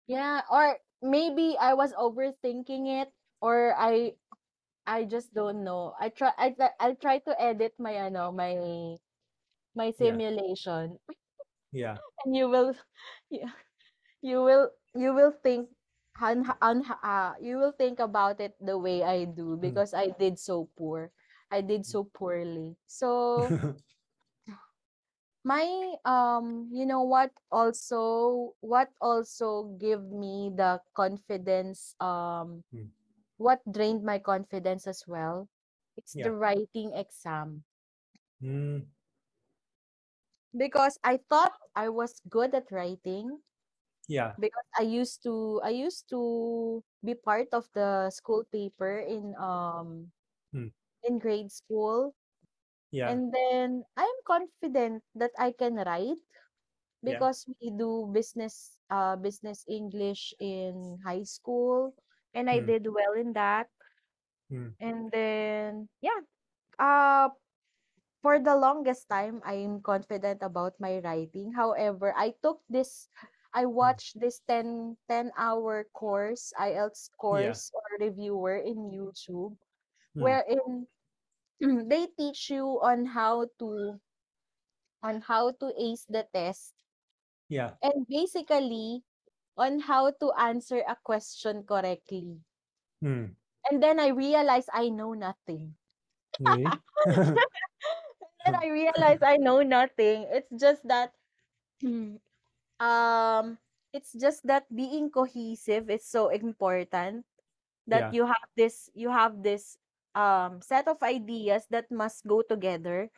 [0.08, 4.18] Yeah, or maybe I was overthinking it or I
[4.88, 5.96] I just don't know.
[6.00, 8.56] I try I try- I'll try to edit my ano my
[9.76, 10.20] my Yeah.
[10.20, 11.00] simulation
[11.72, 12.00] Yeah.
[12.26, 12.74] and you will
[13.30, 13.46] you,
[14.22, 15.70] you will you will think
[16.22, 19.80] on, on uh, you will think about it the way I do Mm.
[19.80, 21.12] because I did so poor.
[21.52, 22.76] I did so poorly.
[22.88, 23.56] So
[25.44, 32.90] my um you know what also what also give me the confidence um Mm.
[33.38, 35.48] what drained my confidence as well
[35.98, 36.32] it's the Yeah.
[36.32, 37.64] writing exam
[38.42, 38.88] Mm,
[40.58, 43.42] because I thought I was good at writing
[44.08, 44.38] yeah.
[44.40, 50.12] because I used to I used to be part of the school paper in um
[50.54, 50.70] Mm.
[51.04, 52.16] in grade school
[52.92, 53.18] Yeah.
[53.18, 56.22] and then I'm confident that I can write
[57.06, 57.24] Yeah.
[57.24, 61.96] because we do business uh business English in high school
[62.34, 62.62] and I Mm.
[62.62, 63.70] did well in that
[64.52, 64.76] Mm.
[64.80, 66.20] And then yeah,
[66.80, 67.30] uh
[68.26, 71.54] for the longest time I'm confident about my writing.
[71.54, 73.10] However, I took this
[73.54, 79.58] I watched this 10 10 hour course, IELTS course or reviewer in YouTube
[80.16, 80.22] Mm.
[80.26, 80.88] wherein
[81.92, 84.00] they teach you on how to
[85.02, 86.74] on how to ace the test
[87.50, 87.76] Yeah.
[87.82, 89.04] and basically
[89.58, 92.42] on how to answer a question correctly.
[93.02, 93.36] Mm.
[93.70, 95.76] And then I realized I know nothing.
[96.40, 96.82] Really?
[98.46, 100.28] And then I realized I know nothing.
[100.30, 101.14] It's just that
[102.80, 103.58] um
[103.94, 107.26] it's just that being cohesive is so important
[107.88, 108.14] that Yeah.
[108.14, 109.78] you have this you have this
[110.16, 113.12] um set of ideas that must go together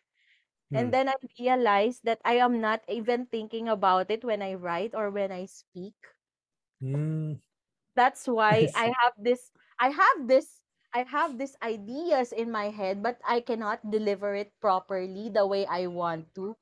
[0.73, 0.93] and Mm.
[0.93, 5.11] then I realized that I am not even thinking about it when I write or
[5.11, 5.95] when I speak.
[6.81, 7.39] Mm.
[7.95, 10.61] That's why I I have this I have this
[10.93, 15.65] I have these ideas in my head but I cannot deliver it properly the way
[15.65, 16.57] I want to.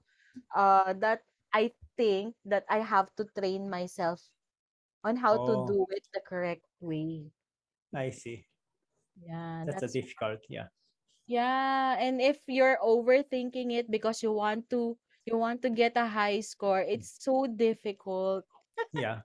[0.56, 4.32] Uh that I think that I have to train myself
[5.04, 7.32] on how to Oh, do it the correct way.
[7.96, 8.46] I see.
[9.16, 10.46] Yeah, That's a difficult.
[10.50, 10.70] Yeah.
[11.28, 16.06] yeah, and if you're overthinking it because you want to you want to get a
[16.08, 18.46] high score, it's so difficult.
[18.92, 19.22] Yeah.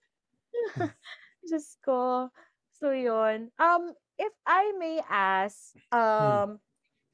[1.44, 2.30] Diyos ko.
[2.72, 3.52] So yun.
[3.60, 5.74] Um, if I may ask,
[6.18, 6.44] Mm.
[6.44, 6.60] um,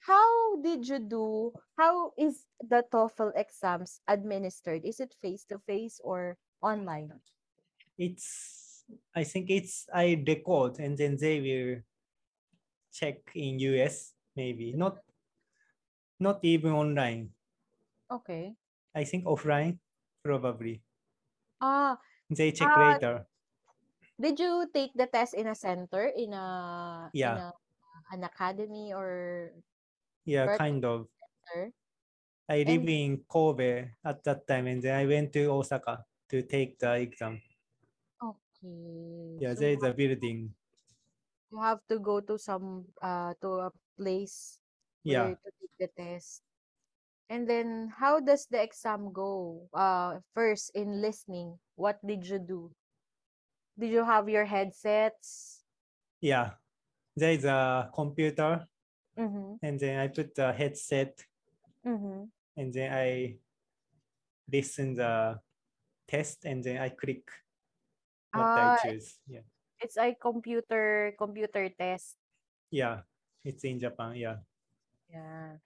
[0.01, 1.55] how did you do?
[1.79, 4.85] How is the TOEFL exams administered?
[4.85, 7.23] Is it face to face or online?
[7.99, 8.85] It's.
[9.14, 11.83] I think it's I record and then they will
[12.92, 14.99] check in US maybe not
[16.21, 17.33] not even online.
[18.11, 18.57] Okay.
[18.97, 19.79] I think offline
[20.25, 20.83] probably.
[21.61, 23.27] Ah, They check ah, later.
[24.20, 27.42] Did you take the test in a center, in a in Yeah.
[27.42, 27.52] a
[28.12, 29.52] an academy or
[30.26, 31.09] Yeah, kind of.
[31.46, 31.72] center?
[32.48, 36.42] I live And in Kobe at that time and then I went to Osaka to
[36.42, 37.40] take the exam.
[38.20, 40.55] okay, Yeah, so there is a building.
[41.50, 44.61] you have to go to some uh to a place
[45.05, 45.37] Yeah.
[45.44, 46.42] to take the test.
[47.31, 49.68] And then how does the exam go?
[49.74, 52.72] Uh first in listening, what did you do?
[53.79, 55.61] Did you have your headsets?
[56.21, 56.57] Yeah.
[57.17, 58.67] There is a computer
[59.17, 59.65] Mm-hmm.
[59.65, 61.25] and then I put the headset
[61.87, 62.29] Mm-hmm.
[62.57, 63.39] and then I
[64.53, 65.41] listen the
[66.07, 67.25] test and then I click
[68.35, 69.17] what I Ah, choose.
[69.27, 69.47] Yeah.
[69.81, 72.17] it's a computer computer test.
[72.71, 73.09] Yeah.
[73.45, 74.17] It's in Japan.
[74.17, 74.45] Yeah.
[75.09, 75.57] Yeah.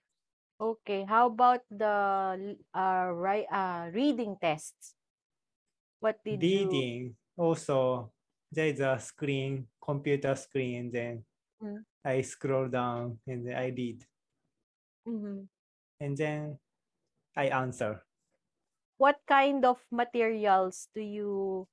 [0.61, 1.03] Okay.
[1.03, 4.95] How about the uh right uh reading tests?
[5.99, 8.13] What did you Reading also
[8.51, 11.25] there is a screen, computer screen, and then
[11.61, 11.83] Mm.
[12.05, 14.05] I scroll down and I read.
[15.05, 15.49] Mhm.
[16.01, 16.59] And then
[17.35, 18.05] I answer.
[18.97, 21.67] what kind of materials do you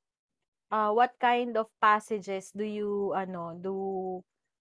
[0.73, 3.75] uh what kind of passages do you ano do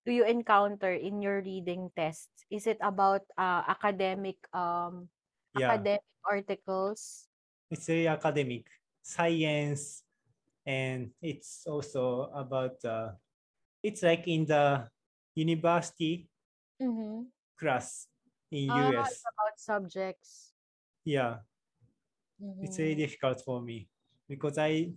[0.05, 2.45] do you encounter in your reading tests?
[2.51, 5.09] Is it about uh academic um
[5.53, 5.87] Yeah.
[5.87, 7.29] academic articles?
[7.69, 8.67] It's very academic.
[9.01, 10.03] Science
[10.67, 13.15] and it's also about uh,
[13.81, 14.83] it's like in the
[15.35, 16.27] university
[16.81, 17.23] Mm-hmm.
[17.57, 18.07] class
[18.51, 19.23] in Ah, US.
[19.33, 20.53] about subjects.
[21.05, 21.39] Yeah,
[22.61, 23.01] it's very Mm-hmm.
[23.01, 23.87] difficult for me
[24.27, 24.91] because I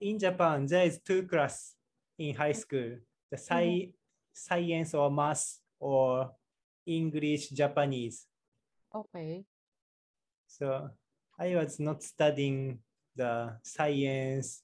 [0.00, 1.74] in Japan there is two class
[2.18, 2.98] in high school.
[3.30, 3.92] The sci-
[4.32, 6.32] science or math or
[6.86, 8.26] English Japanese.
[8.94, 9.44] Okay.
[10.46, 10.90] So
[11.38, 12.80] I was not studying
[13.16, 14.62] the science,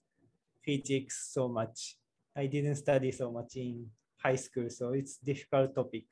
[0.63, 1.97] physics so much.
[2.37, 3.91] I didn't study so much in
[4.23, 6.05] high school, so it's difficult topic.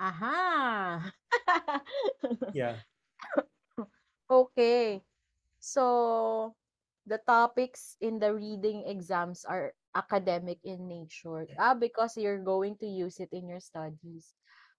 [0.00, 1.12] Aha.
[2.52, 2.76] Yeah,
[4.30, 5.02] Okay.
[5.60, 5.84] So
[7.06, 11.46] the topics in the reading exams are academic in nature.
[11.60, 14.34] Ah, because you're going to use it in your studies.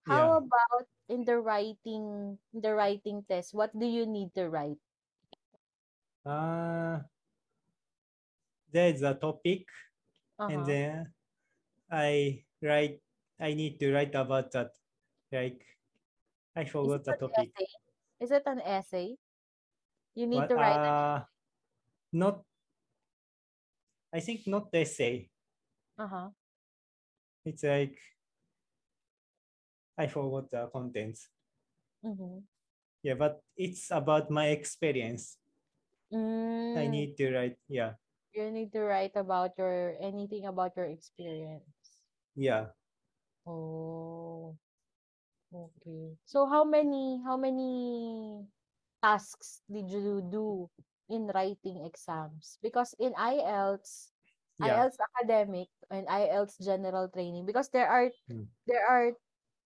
[0.06, 0.46] How yeah.
[0.46, 3.54] about in the writing in the writing test?
[3.54, 4.82] What do you need to write?
[6.26, 7.00] Uh,
[8.74, 9.70] there is a topic,
[10.42, 10.66] and Uh-huh.
[10.66, 11.14] then
[11.92, 13.00] I write.
[13.40, 14.74] I need to write about that.
[15.32, 15.62] Like
[16.56, 17.52] I forgot the topic.
[17.54, 17.68] essay?
[18.20, 19.16] Is it an essay?
[20.16, 20.50] You need What?
[20.50, 21.20] to write Uh,
[22.12, 22.42] not.
[24.14, 25.30] I think not essay.
[26.00, 26.32] uh-huh.
[27.46, 28.00] It's like
[29.98, 31.30] I forgot the contents.
[32.04, 32.40] Mm-hmm.
[33.04, 35.38] Yeah, but it's about my experience.
[36.76, 37.58] I Mm, need to write.
[37.68, 37.96] Yeah,
[38.34, 41.98] you need to write about your anything about your experience.
[42.36, 42.72] yeah.
[43.46, 44.58] Oh,
[45.54, 46.18] okay.
[46.26, 48.48] So how many how many
[49.04, 50.70] tasks did you do
[51.10, 52.60] in writing exams?
[52.62, 54.14] Because in IELTS,
[54.58, 54.88] Yeah.
[54.88, 58.48] IELTS academic and IELTS general training, because there are Mm.
[58.68, 59.14] there are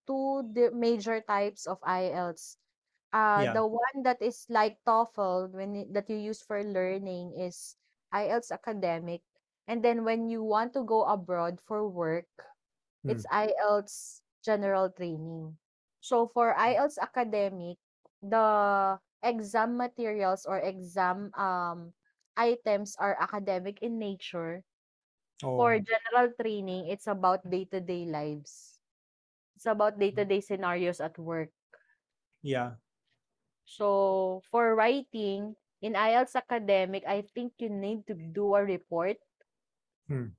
[0.07, 2.57] two major types of IELTS.
[3.13, 3.53] Uh, Yeah.
[3.53, 7.77] the one that is like TOEFL when it- that you use for learning is
[8.13, 9.23] IELTS academic,
[9.67, 12.29] and then when you want to go abroad for work,
[13.07, 15.57] it's IELTS general training.
[16.01, 17.77] So for IELTS academic,
[18.21, 21.93] the exam materials or exam um
[22.37, 24.63] items are academic in nature.
[25.55, 28.79] For Oh, general training, it's about day-to-day lives.
[29.55, 31.51] It's about day-to-day scenarios at work.
[32.41, 32.75] yeah.
[33.75, 39.17] So for writing, in IELTS academic, I think you need to do a report
[40.07, 40.29] Hmm.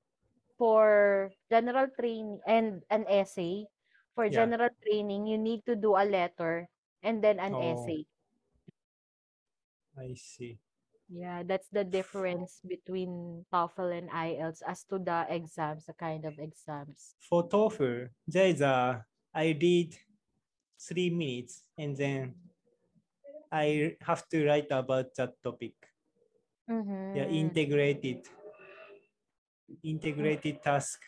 [0.59, 3.67] for general training and an essay.
[4.15, 4.31] For Yeah.
[4.31, 6.69] general training, you need to do a letter
[7.03, 7.61] and then an Oh.
[7.61, 8.07] essay.
[9.97, 10.59] I see.
[11.11, 16.39] Yeah, that's the difference between TOEFL and IELTS as to the exams, the kind of
[16.39, 17.17] exams.
[17.19, 19.97] For TOEFL, there is a, I read
[20.79, 22.35] three minutes and then
[23.51, 25.75] I have to write about that topic.
[26.71, 27.17] Mm-hmm.
[27.19, 28.23] Yeah, integrated,
[29.83, 31.03] integrated task.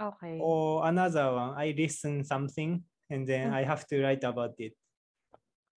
[0.00, 0.38] Okay.
[0.40, 3.54] Or another one, I listen something and then Mm.
[3.54, 4.74] I have to write about it.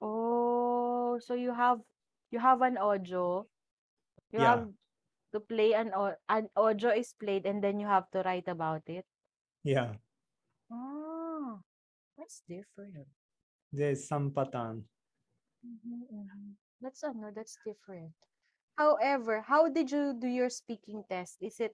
[0.01, 1.81] Oh, so you have
[2.29, 3.45] you have an audio.
[4.29, 4.49] You Yeah.
[4.61, 4.65] have
[5.33, 5.89] to play an
[6.29, 9.05] an audio is played and then you have to write about it.
[9.65, 9.97] Yeah,
[10.71, 11.59] Oh,
[12.17, 13.07] that's different.
[13.73, 14.85] there's some pattern.
[15.65, 16.49] Mm-hmm, mm-hmm.
[16.81, 18.13] That's ano, that's different.
[18.77, 21.37] However, how did you do your speaking test?
[21.41, 21.73] Is it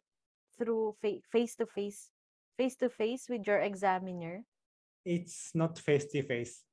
[0.57, 2.09] through fa- face to face,
[2.57, 4.43] face to face with your examiner?
[5.03, 6.63] It's not face to face.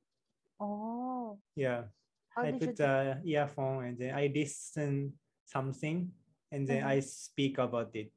[0.61, 1.91] Oh, Yeah,
[2.31, 2.83] how I did you put do?
[2.85, 6.13] the earphone and then I listen something
[6.53, 6.87] and then Mhm.
[6.87, 8.13] I speak about it.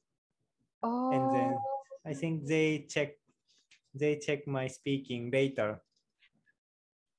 [0.83, 1.57] Oh, and then
[2.05, 3.17] I think they check
[3.95, 5.81] they check my speaking later.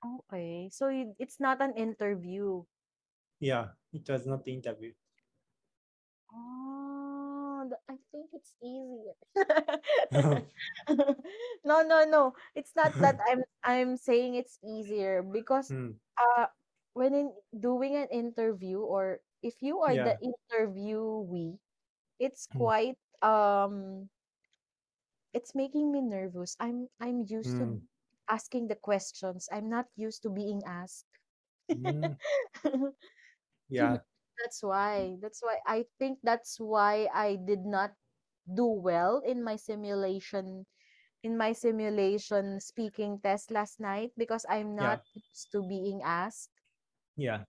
[0.04, 0.68] Okay.
[0.70, 0.88] So
[1.18, 2.64] it's not an interview.
[3.38, 4.92] Yeah, it was not the interview.
[6.32, 9.14] Oh, th- I think it's easier.
[11.64, 12.34] No, no, no.
[12.54, 16.46] It's not that I'm I'm saying it's easier because Mm, uh
[16.94, 20.20] when in doing an interview or if you are the Yeah.
[20.22, 21.58] interviewee,
[22.20, 22.70] it's Mm.
[22.70, 24.08] quite um
[25.34, 26.56] it's making me nervous.
[26.60, 27.86] I'm I'm used to Mm.
[28.28, 29.48] Asking the questions.
[29.52, 31.06] I'm not used to being asked.
[31.74, 32.16] mm,
[33.68, 33.98] yeah,
[34.40, 35.16] That's why.
[35.20, 37.92] That's why I think that's why I did not
[38.46, 40.66] do well in my simulation
[41.22, 44.76] in my simulation speaking test last night because I'm Yeah.
[44.76, 46.50] not used to being asked.
[47.16, 47.44] yeah,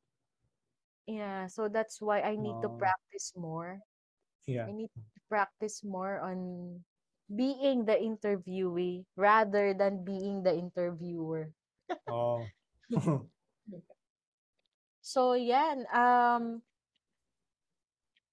[1.07, 2.79] Yeah, so that's why I need to Oh.
[2.79, 3.81] practice more.
[4.47, 6.83] yeah, I need to practice more on
[7.33, 11.53] being the interviewee rather than being the interviewer.
[12.07, 12.51] oh,
[15.01, 16.63] So yeah, um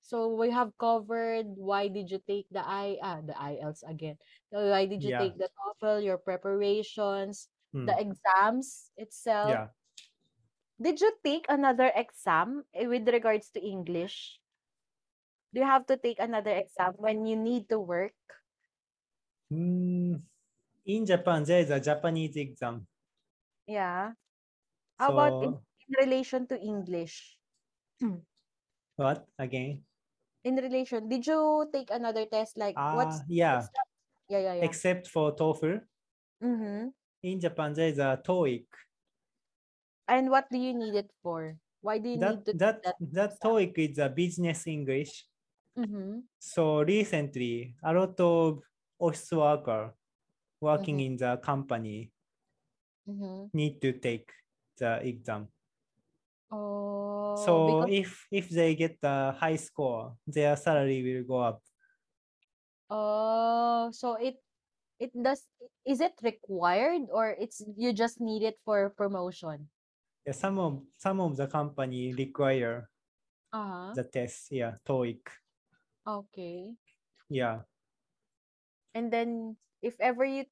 [0.00, 4.18] so we have covered why did you take the I ah the IELTS again.
[4.52, 5.16] So why did you Yeah.
[5.16, 7.48] take the TOEFL, your preparations,
[7.84, 9.60] the Mm, exams itself.
[9.60, 9.70] yeah.
[10.78, 14.38] Did you take another exam eh, with regards to English?
[15.54, 18.41] Do you have to take another exam when you need to work?
[19.52, 20.22] Mm,
[20.86, 22.86] in Japan, there is a Japanese exam.
[23.66, 24.14] Yeah.
[24.98, 25.54] How about in,
[25.88, 27.38] in relation to English?
[28.96, 29.84] what again?
[30.44, 33.54] In relation, did you take another test like what's Ah, yeah.
[33.56, 33.70] what's?
[34.28, 34.64] Yeah, yeah, yeah.
[34.64, 35.86] Except for TOEFL,
[36.42, 36.88] Mm-hmm.
[37.24, 38.66] in Japan there is a TOEIC.
[40.06, 41.58] And what do you need it for?
[41.80, 42.96] Why do you That need to that that?
[43.00, 45.26] that TOEIC is a business English.
[45.76, 46.20] Mm-hmm.
[46.38, 48.62] So recently, a lot of
[49.02, 49.94] office worker
[50.60, 51.06] working Mhm.
[51.06, 52.12] in the company
[53.06, 53.46] Mm-hmm.
[53.54, 54.32] need to take
[54.78, 55.48] the exam.
[56.50, 61.62] Oh, so because if if they get the high score, their salary will go up.
[62.90, 64.36] oh, so it
[65.00, 65.48] it does
[65.86, 69.70] is it required or it's you just need it for promotion?
[70.26, 72.90] Yeah, some of some of the company require
[73.52, 73.94] Uh-huh.
[73.94, 74.50] the test.
[74.52, 75.28] Yeah, TOEIC.
[76.06, 76.76] Okay.
[77.28, 77.62] Yeah,
[78.94, 80.46] And then if ever you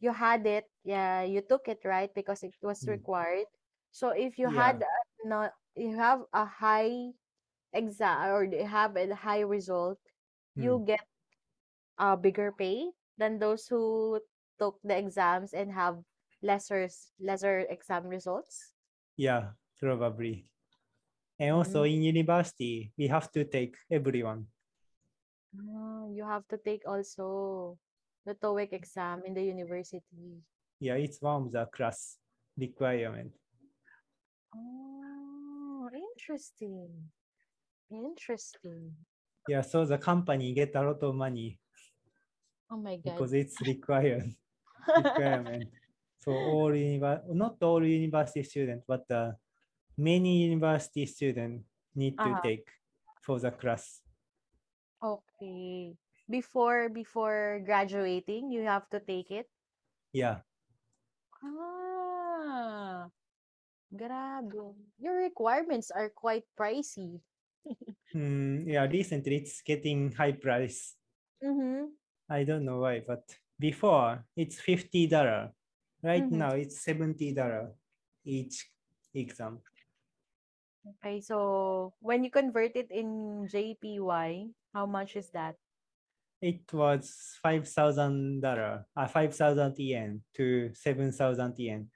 [0.00, 2.12] you had it, yeah, you took it, right?
[2.14, 2.88] Because it was Mm.
[2.88, 3.46] required.
[3.92, 4.50] So if you Yeah.
[4.50, 4.84] had
[5.24, 7.12] not you have a high
[7.72, 9.98] exam or you have a high result,
[10.56, 10.64] Mm.
[10.64, 11.06] you get
[11.98, 14.20] a bigger pay than those who
[14.58, 16.04] took the exams and have
[16.42, 16.88] lesser
[17.20, 18.74] lesser exam results?
[19.16, 20.48] Yeah, probably.
[21.38, 24.48] And also in university, we have to take everyone.
[25.56, 27.76] Ah, you have to take also
[28.24, 30.40] the TOEIC exam in the university.
[30.80, 32.16] Yeah, it's one of the class
[32.56, 33.32] requirement.
[34.54, 36.88] Oh, interesting.
[37.90, 38.92] Interesting.
[39.48, 41.58] Yeah, so the company get a lot of money
[42.70, 43.02] Oh my God.
[43.04, 44.24] because it's required
[44.96, 45.68] requirement.
[46.20, 49.32] so all univer- not all university students, but uh,
[49.98, 52.40] many university students need to Uh-huh.
[52.42, 52.66] take
[53.20, 54.00] for the class.
[55.02, 55.96] Okay.
[56.30, 59.50] Before before graduating, you have to take it.
[60.12, 60.42] Yeah,
[61.42, 63.08] Ah,
[63.94, 64.74] grabe.
[64.98, 67.20] Your requirements are quite pricey.
[68.12, 68.84] Hmm, yeah.
[68.84, 70.96] Recently, it's getting high price.
[71.42, 71.86] Mm-hmm.
[72.28, 73.24] I don't know why, but
[73.58, 75.52] before it's fifty dollar.
[76.02, 76.36] Right Mhm.
[76.36, 77.72] now, it's seventy dollar
[78.24, 78.68] each
[79.14, 79.60] exam.
[80.82, 85.54] Okay, so when you convert it in JPY, how much is that?
[86.42, 91.86] It was five thousand dollar, uh, five thousand yen to seven thousand yen.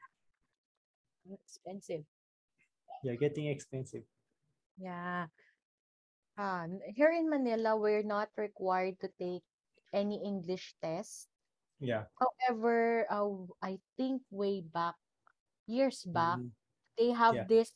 [1.27, 2.07] Expensive.
[3.03, 4.07] Yeah, getting expensive.
[4.79, 5.27] Yeah.
[6.39, 9.43] Ah, here in Manila, we're not required to take
[9.91, 11.27] any English test.
[11.81, 12.07] Yeah.
[12.23, 14.95] However, uh, w- I think way back,
[15.67, 16.55] years back, Mhm.
[16.95, 17.49] they have Yeah.
[17.51, 17.75] this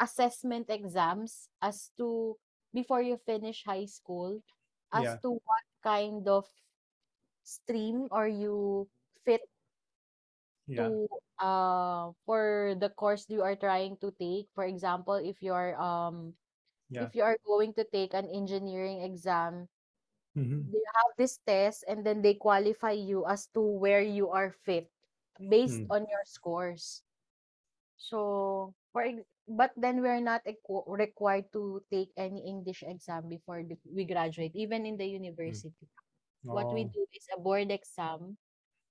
[0.00, 2.38] assessment exams as to
[2.74, 4.42] before you finish high school,
[4.92, 5.20] as Yeah.
[5.22, 6.46] to what kind of
[7.44, 8.88] stream are you
[9.24, 9.42] fit
[10.66, 10.92] Yeah.
[10.92, 11.08] to
[11.40, 14.48] uh for the course you are trying to take.
[14.54, 16.34] For example, if you're um
[16.90, 17.10] Yeah.
[17.10, 19.68] if you are going to take an engineering exam,
[20.34, 20.70] Mhm.
[20.70, 24.90] they have this test and then they qualify you as to where you are fit
[25.48, 25.90] based Mm.
[25.90, 27.02] on your scores.
[27.96, 29.04] So, for
[29.50, 34.54] but then we're not equ- required to take any English exam before the- we graduate,
[34.56, 35.88] even in the university.
[36.50, 38.38] What we Oh, do is a board exam.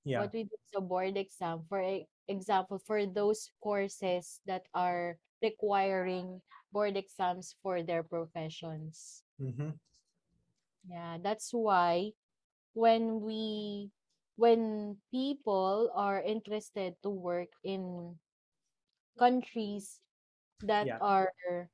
[0.04, 0.26] yeah.
[0.26, 1.66] What we do is a board exam.
[1.70, 1.82] For
[2.28, 6.42] example, for those courses that are requiring
[6.72, 9.24] board exams for their professions.
[9.40, 9.80] Mhm.
[10.88, 12.14] Yeah, that's why
[12.74, 13.92] when we
[14.38, 18.20] when people are interested to work in
[19.20, 20.02] countries
[20.64, 21.00] that Yeah.
[21.02, 21.32] are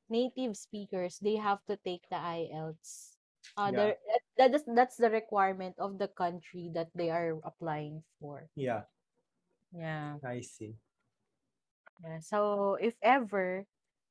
[0.08, 3.16] native speakers, they have to take the IELTS.
[3.56, 3.94] Uh, Yeah.
[4.36, 8.50] that- is that's the requirement of the country that they are applying for.
[8.54, 8.84] Yeah.
[9.72, 10.18] Yeah.
[10.22, 10.76] I see.
[12.04, 12.20] Yeah.
[12.20, 13.64] So if ever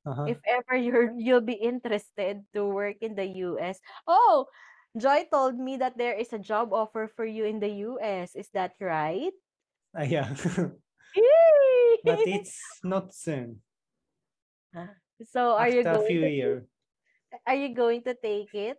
[0.06, 0.30] Uh-huh.
[0.30, 3.78] if ever you're you'll be interested to work in the US.
[4.06, 4.46] Oh,
[4.96, 8.34] Joy told me that there is a job offer for you in the US.
[8.34, 9.34] Is that right?
[9.94, 10.30] Uh, yeah.
[12.04, 13.65] But it's not soon.
[15.24, 16.64] So are you After a going few to, years,
[17.46, 18.78] are you going to take it?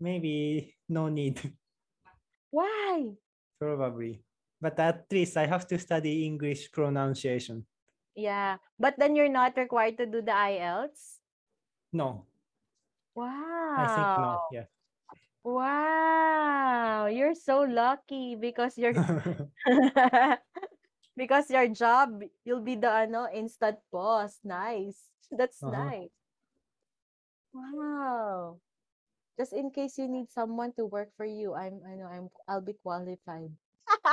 [0.00, 1.40] maybe no need.
[2.50, 3.12] Why?
[3.60, 4.22] Probably.
[4.60, 7.66] But at least I have to study English pronunciation.
[8.14, 11.20] Yeah, but then you're not required to do the IELTS.
[11.92, 12.24] No,
[13.14, 13.76] Wow.
[13.78, 14.40] I think no.
[14.52, 14.66] Yeah.
[15.44, 18.92] Wow, you're so lucky because you're
[21.16, 24.40] because your job you'll be the ano instant boss.
[24.44, 25.10] Nice.
[25.32, 25.66] That's Uh-huh.
[25.66, 26.12] nice.
[27.52, 28.60] Wow.
[29.38, 32.62] Just in case you need someone to work for you, I'm I know I'm I'll
[32.64, 33.52] be qualified.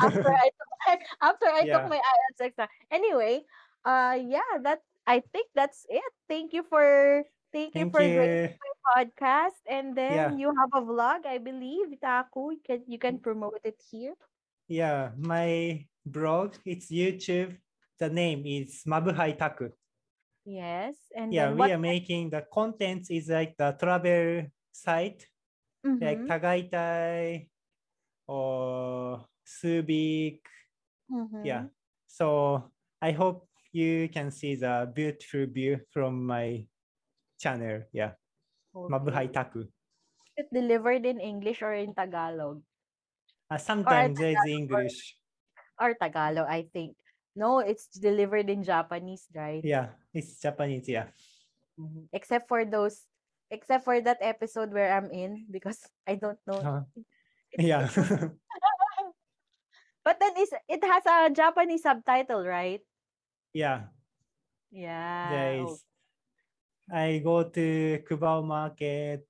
[0.00, 2.68] after I took my, after I took my IELTS exam.
[2.90, 3.44] Anyway,
[3.84, 6.04] uh yeah, that I think that's it.
[6.28, 8.58] Thank you for thank you for you.
[8.60, 9.60] my podcast.
[9.68, 10.38] And then Yeah.
[10.38, 12.52] you have a vlog, I believe, Taku.
[12.56, 14.14] You can you can promote it here.
[14.68, 17.58] Yeah, my blog, it's YouTube.
[17.98, 19.70] The name is Mabuhay Taku.
[20.44, 21.10] Yes.
[21.14, 25.26] And Yeah, we are making the contents is like the travel site,
[26.00, 27.50] like Mhm, Tagaytay
[28.28, 30.40] or Subic.
[31.42, 31.64] Yeah.
[31.64, 31.70] mhm.
[32.06, 36.66] So I hope you can see the beautiful view from my
[37.38, 37.84] channel.
[37.92, 38.14] Yeah.
[38.90, 39.68] Mabuhay Taku.
[40.38, 42.62] Is it delivered in English or in Tagalog?
[43.50, 45.18] Uh, sometimes there's English.
[45.80, 46.96] Or Tagalog, I think.
[47.36, 49.60] No, it's delivered in Japanese, right?
[49.62, 50.88] Yeah, it's Japanese.
[50.88, 51.12] Yeah.
[51.78, 52.08] Mhm.
[52.12, 53.04] Except for those,
[53.50, 55.76] except for that episode where I'm in, because
[56.08, 56.60] I don't know.
[56.60, 56.82] Uh,
[57.52, 57.84] It's- yeah.
[60.04, 62.80] but then is it has a Japanese subtitle, right?
[63.52, 63.92] yeah.
[64.72, 65.30] Yeah.
[65.30, 65.76] There oh.
[66.92, 67.66] I go to
[68.04, 69.24] Cubao Market.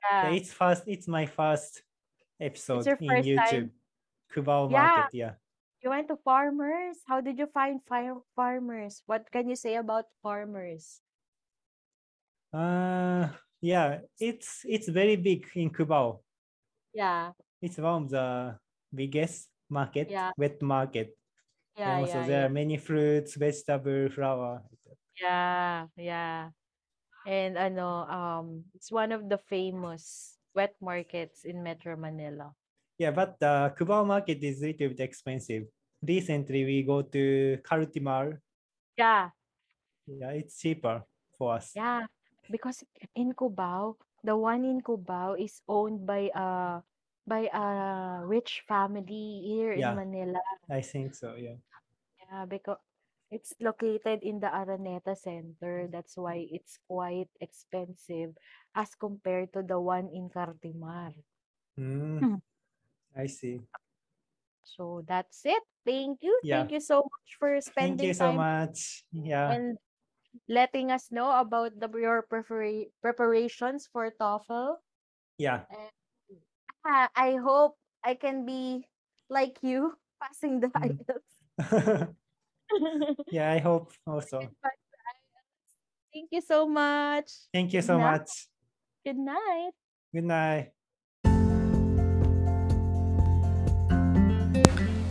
[0.00, 0.84] Yeah, it's first.
[0.86, 1.82] It's my first
[2.40, 3.24] episode in first time?
[3.26, 3.68] YouTube.
[4.32, 4.80] Cubao Yeah.
[4.80, 5.10] market.
[5.12, 5.34] Yeah.
[5.86, 6.98] You went to farmers.
[7.06, 9.06] How did you find fire farmers?
[9.06, 10.98] What can you say about farmers?
[12.50, 13.30] Uh,
[13.62, 16.26] yeah, it's it's very big in Cubao.
[16.90, 18.58] Yeah, It's one of the
[18.90, 20.34] biggest market, Yeah.
[20.34, 21.14] wet market.
[21.78, 22.46] yeah, and also yeah, there yeah.
[22.50, 24.66] are many fruits, vegetable, flower.
[25.22, 26.50] Yeah, yeah.
[27.30, 32.58] And ano, um, it's one of the famous wet markets in Metro Manila.
[32.98, 35.70] Yeah, but the Cubao market is a little bit expensive.
[36.02, 38.38] Recently, we go to Cartimar.
[38.96, 39.30] Yeah,
[40.06, 41.04] Yeah, it's cheaper
[41.36, 41.72] for us.
[41.74, 42.06] yeah.
[42.48, 42.84] Because
[43.16, 46.80] in Cubao, the one in Cubao is owned by a
[47.26, 50.38] by a rich family here in Manila.
[50.70, 51.34] I think so.
[51.34, 51.58] Yeah.
[52.22, 52.78] Yeah, because
[53.30, 55.90] it's located in the Araneta Center.
[55.90, 58.38] That's why it's quite expensive
[58.74, 61.10] as compared to the one in Cartimar.
[61.74, 62.38] Mm, Hmm.
[63.16, 63.58] I see.
[64.62, 65.62] So that's it.
[65.86, 66.34] Thank you.
[66.42, 66.66] Yeah.
[66.66, 69.06] Thank you so much for spending Thank you so time much.
[69.14, 69.54] Yeah.
[69.54, 69.78] and
[70.50, 74.82] letting us know about the your prepara- preparations for TOEFL.
[75.38, 75.64] Yeah.
[76.84, 78.84] Ah, I hope I can be
[79.30, 80.98] like you, passing the Mm.
[80.98, 81.30] IELTS.
[83.30, 84.40] yeah, I hope also.
[84.42, 85.72] Can pass the IELTS.
[86.12, 87.30] Thank you so much.
[87.54, 88.10] Thank you so Yeah.
[88.10, 88.30] much.
[89.06, 89.74] Good night.
[90.12, 90.75] Good night.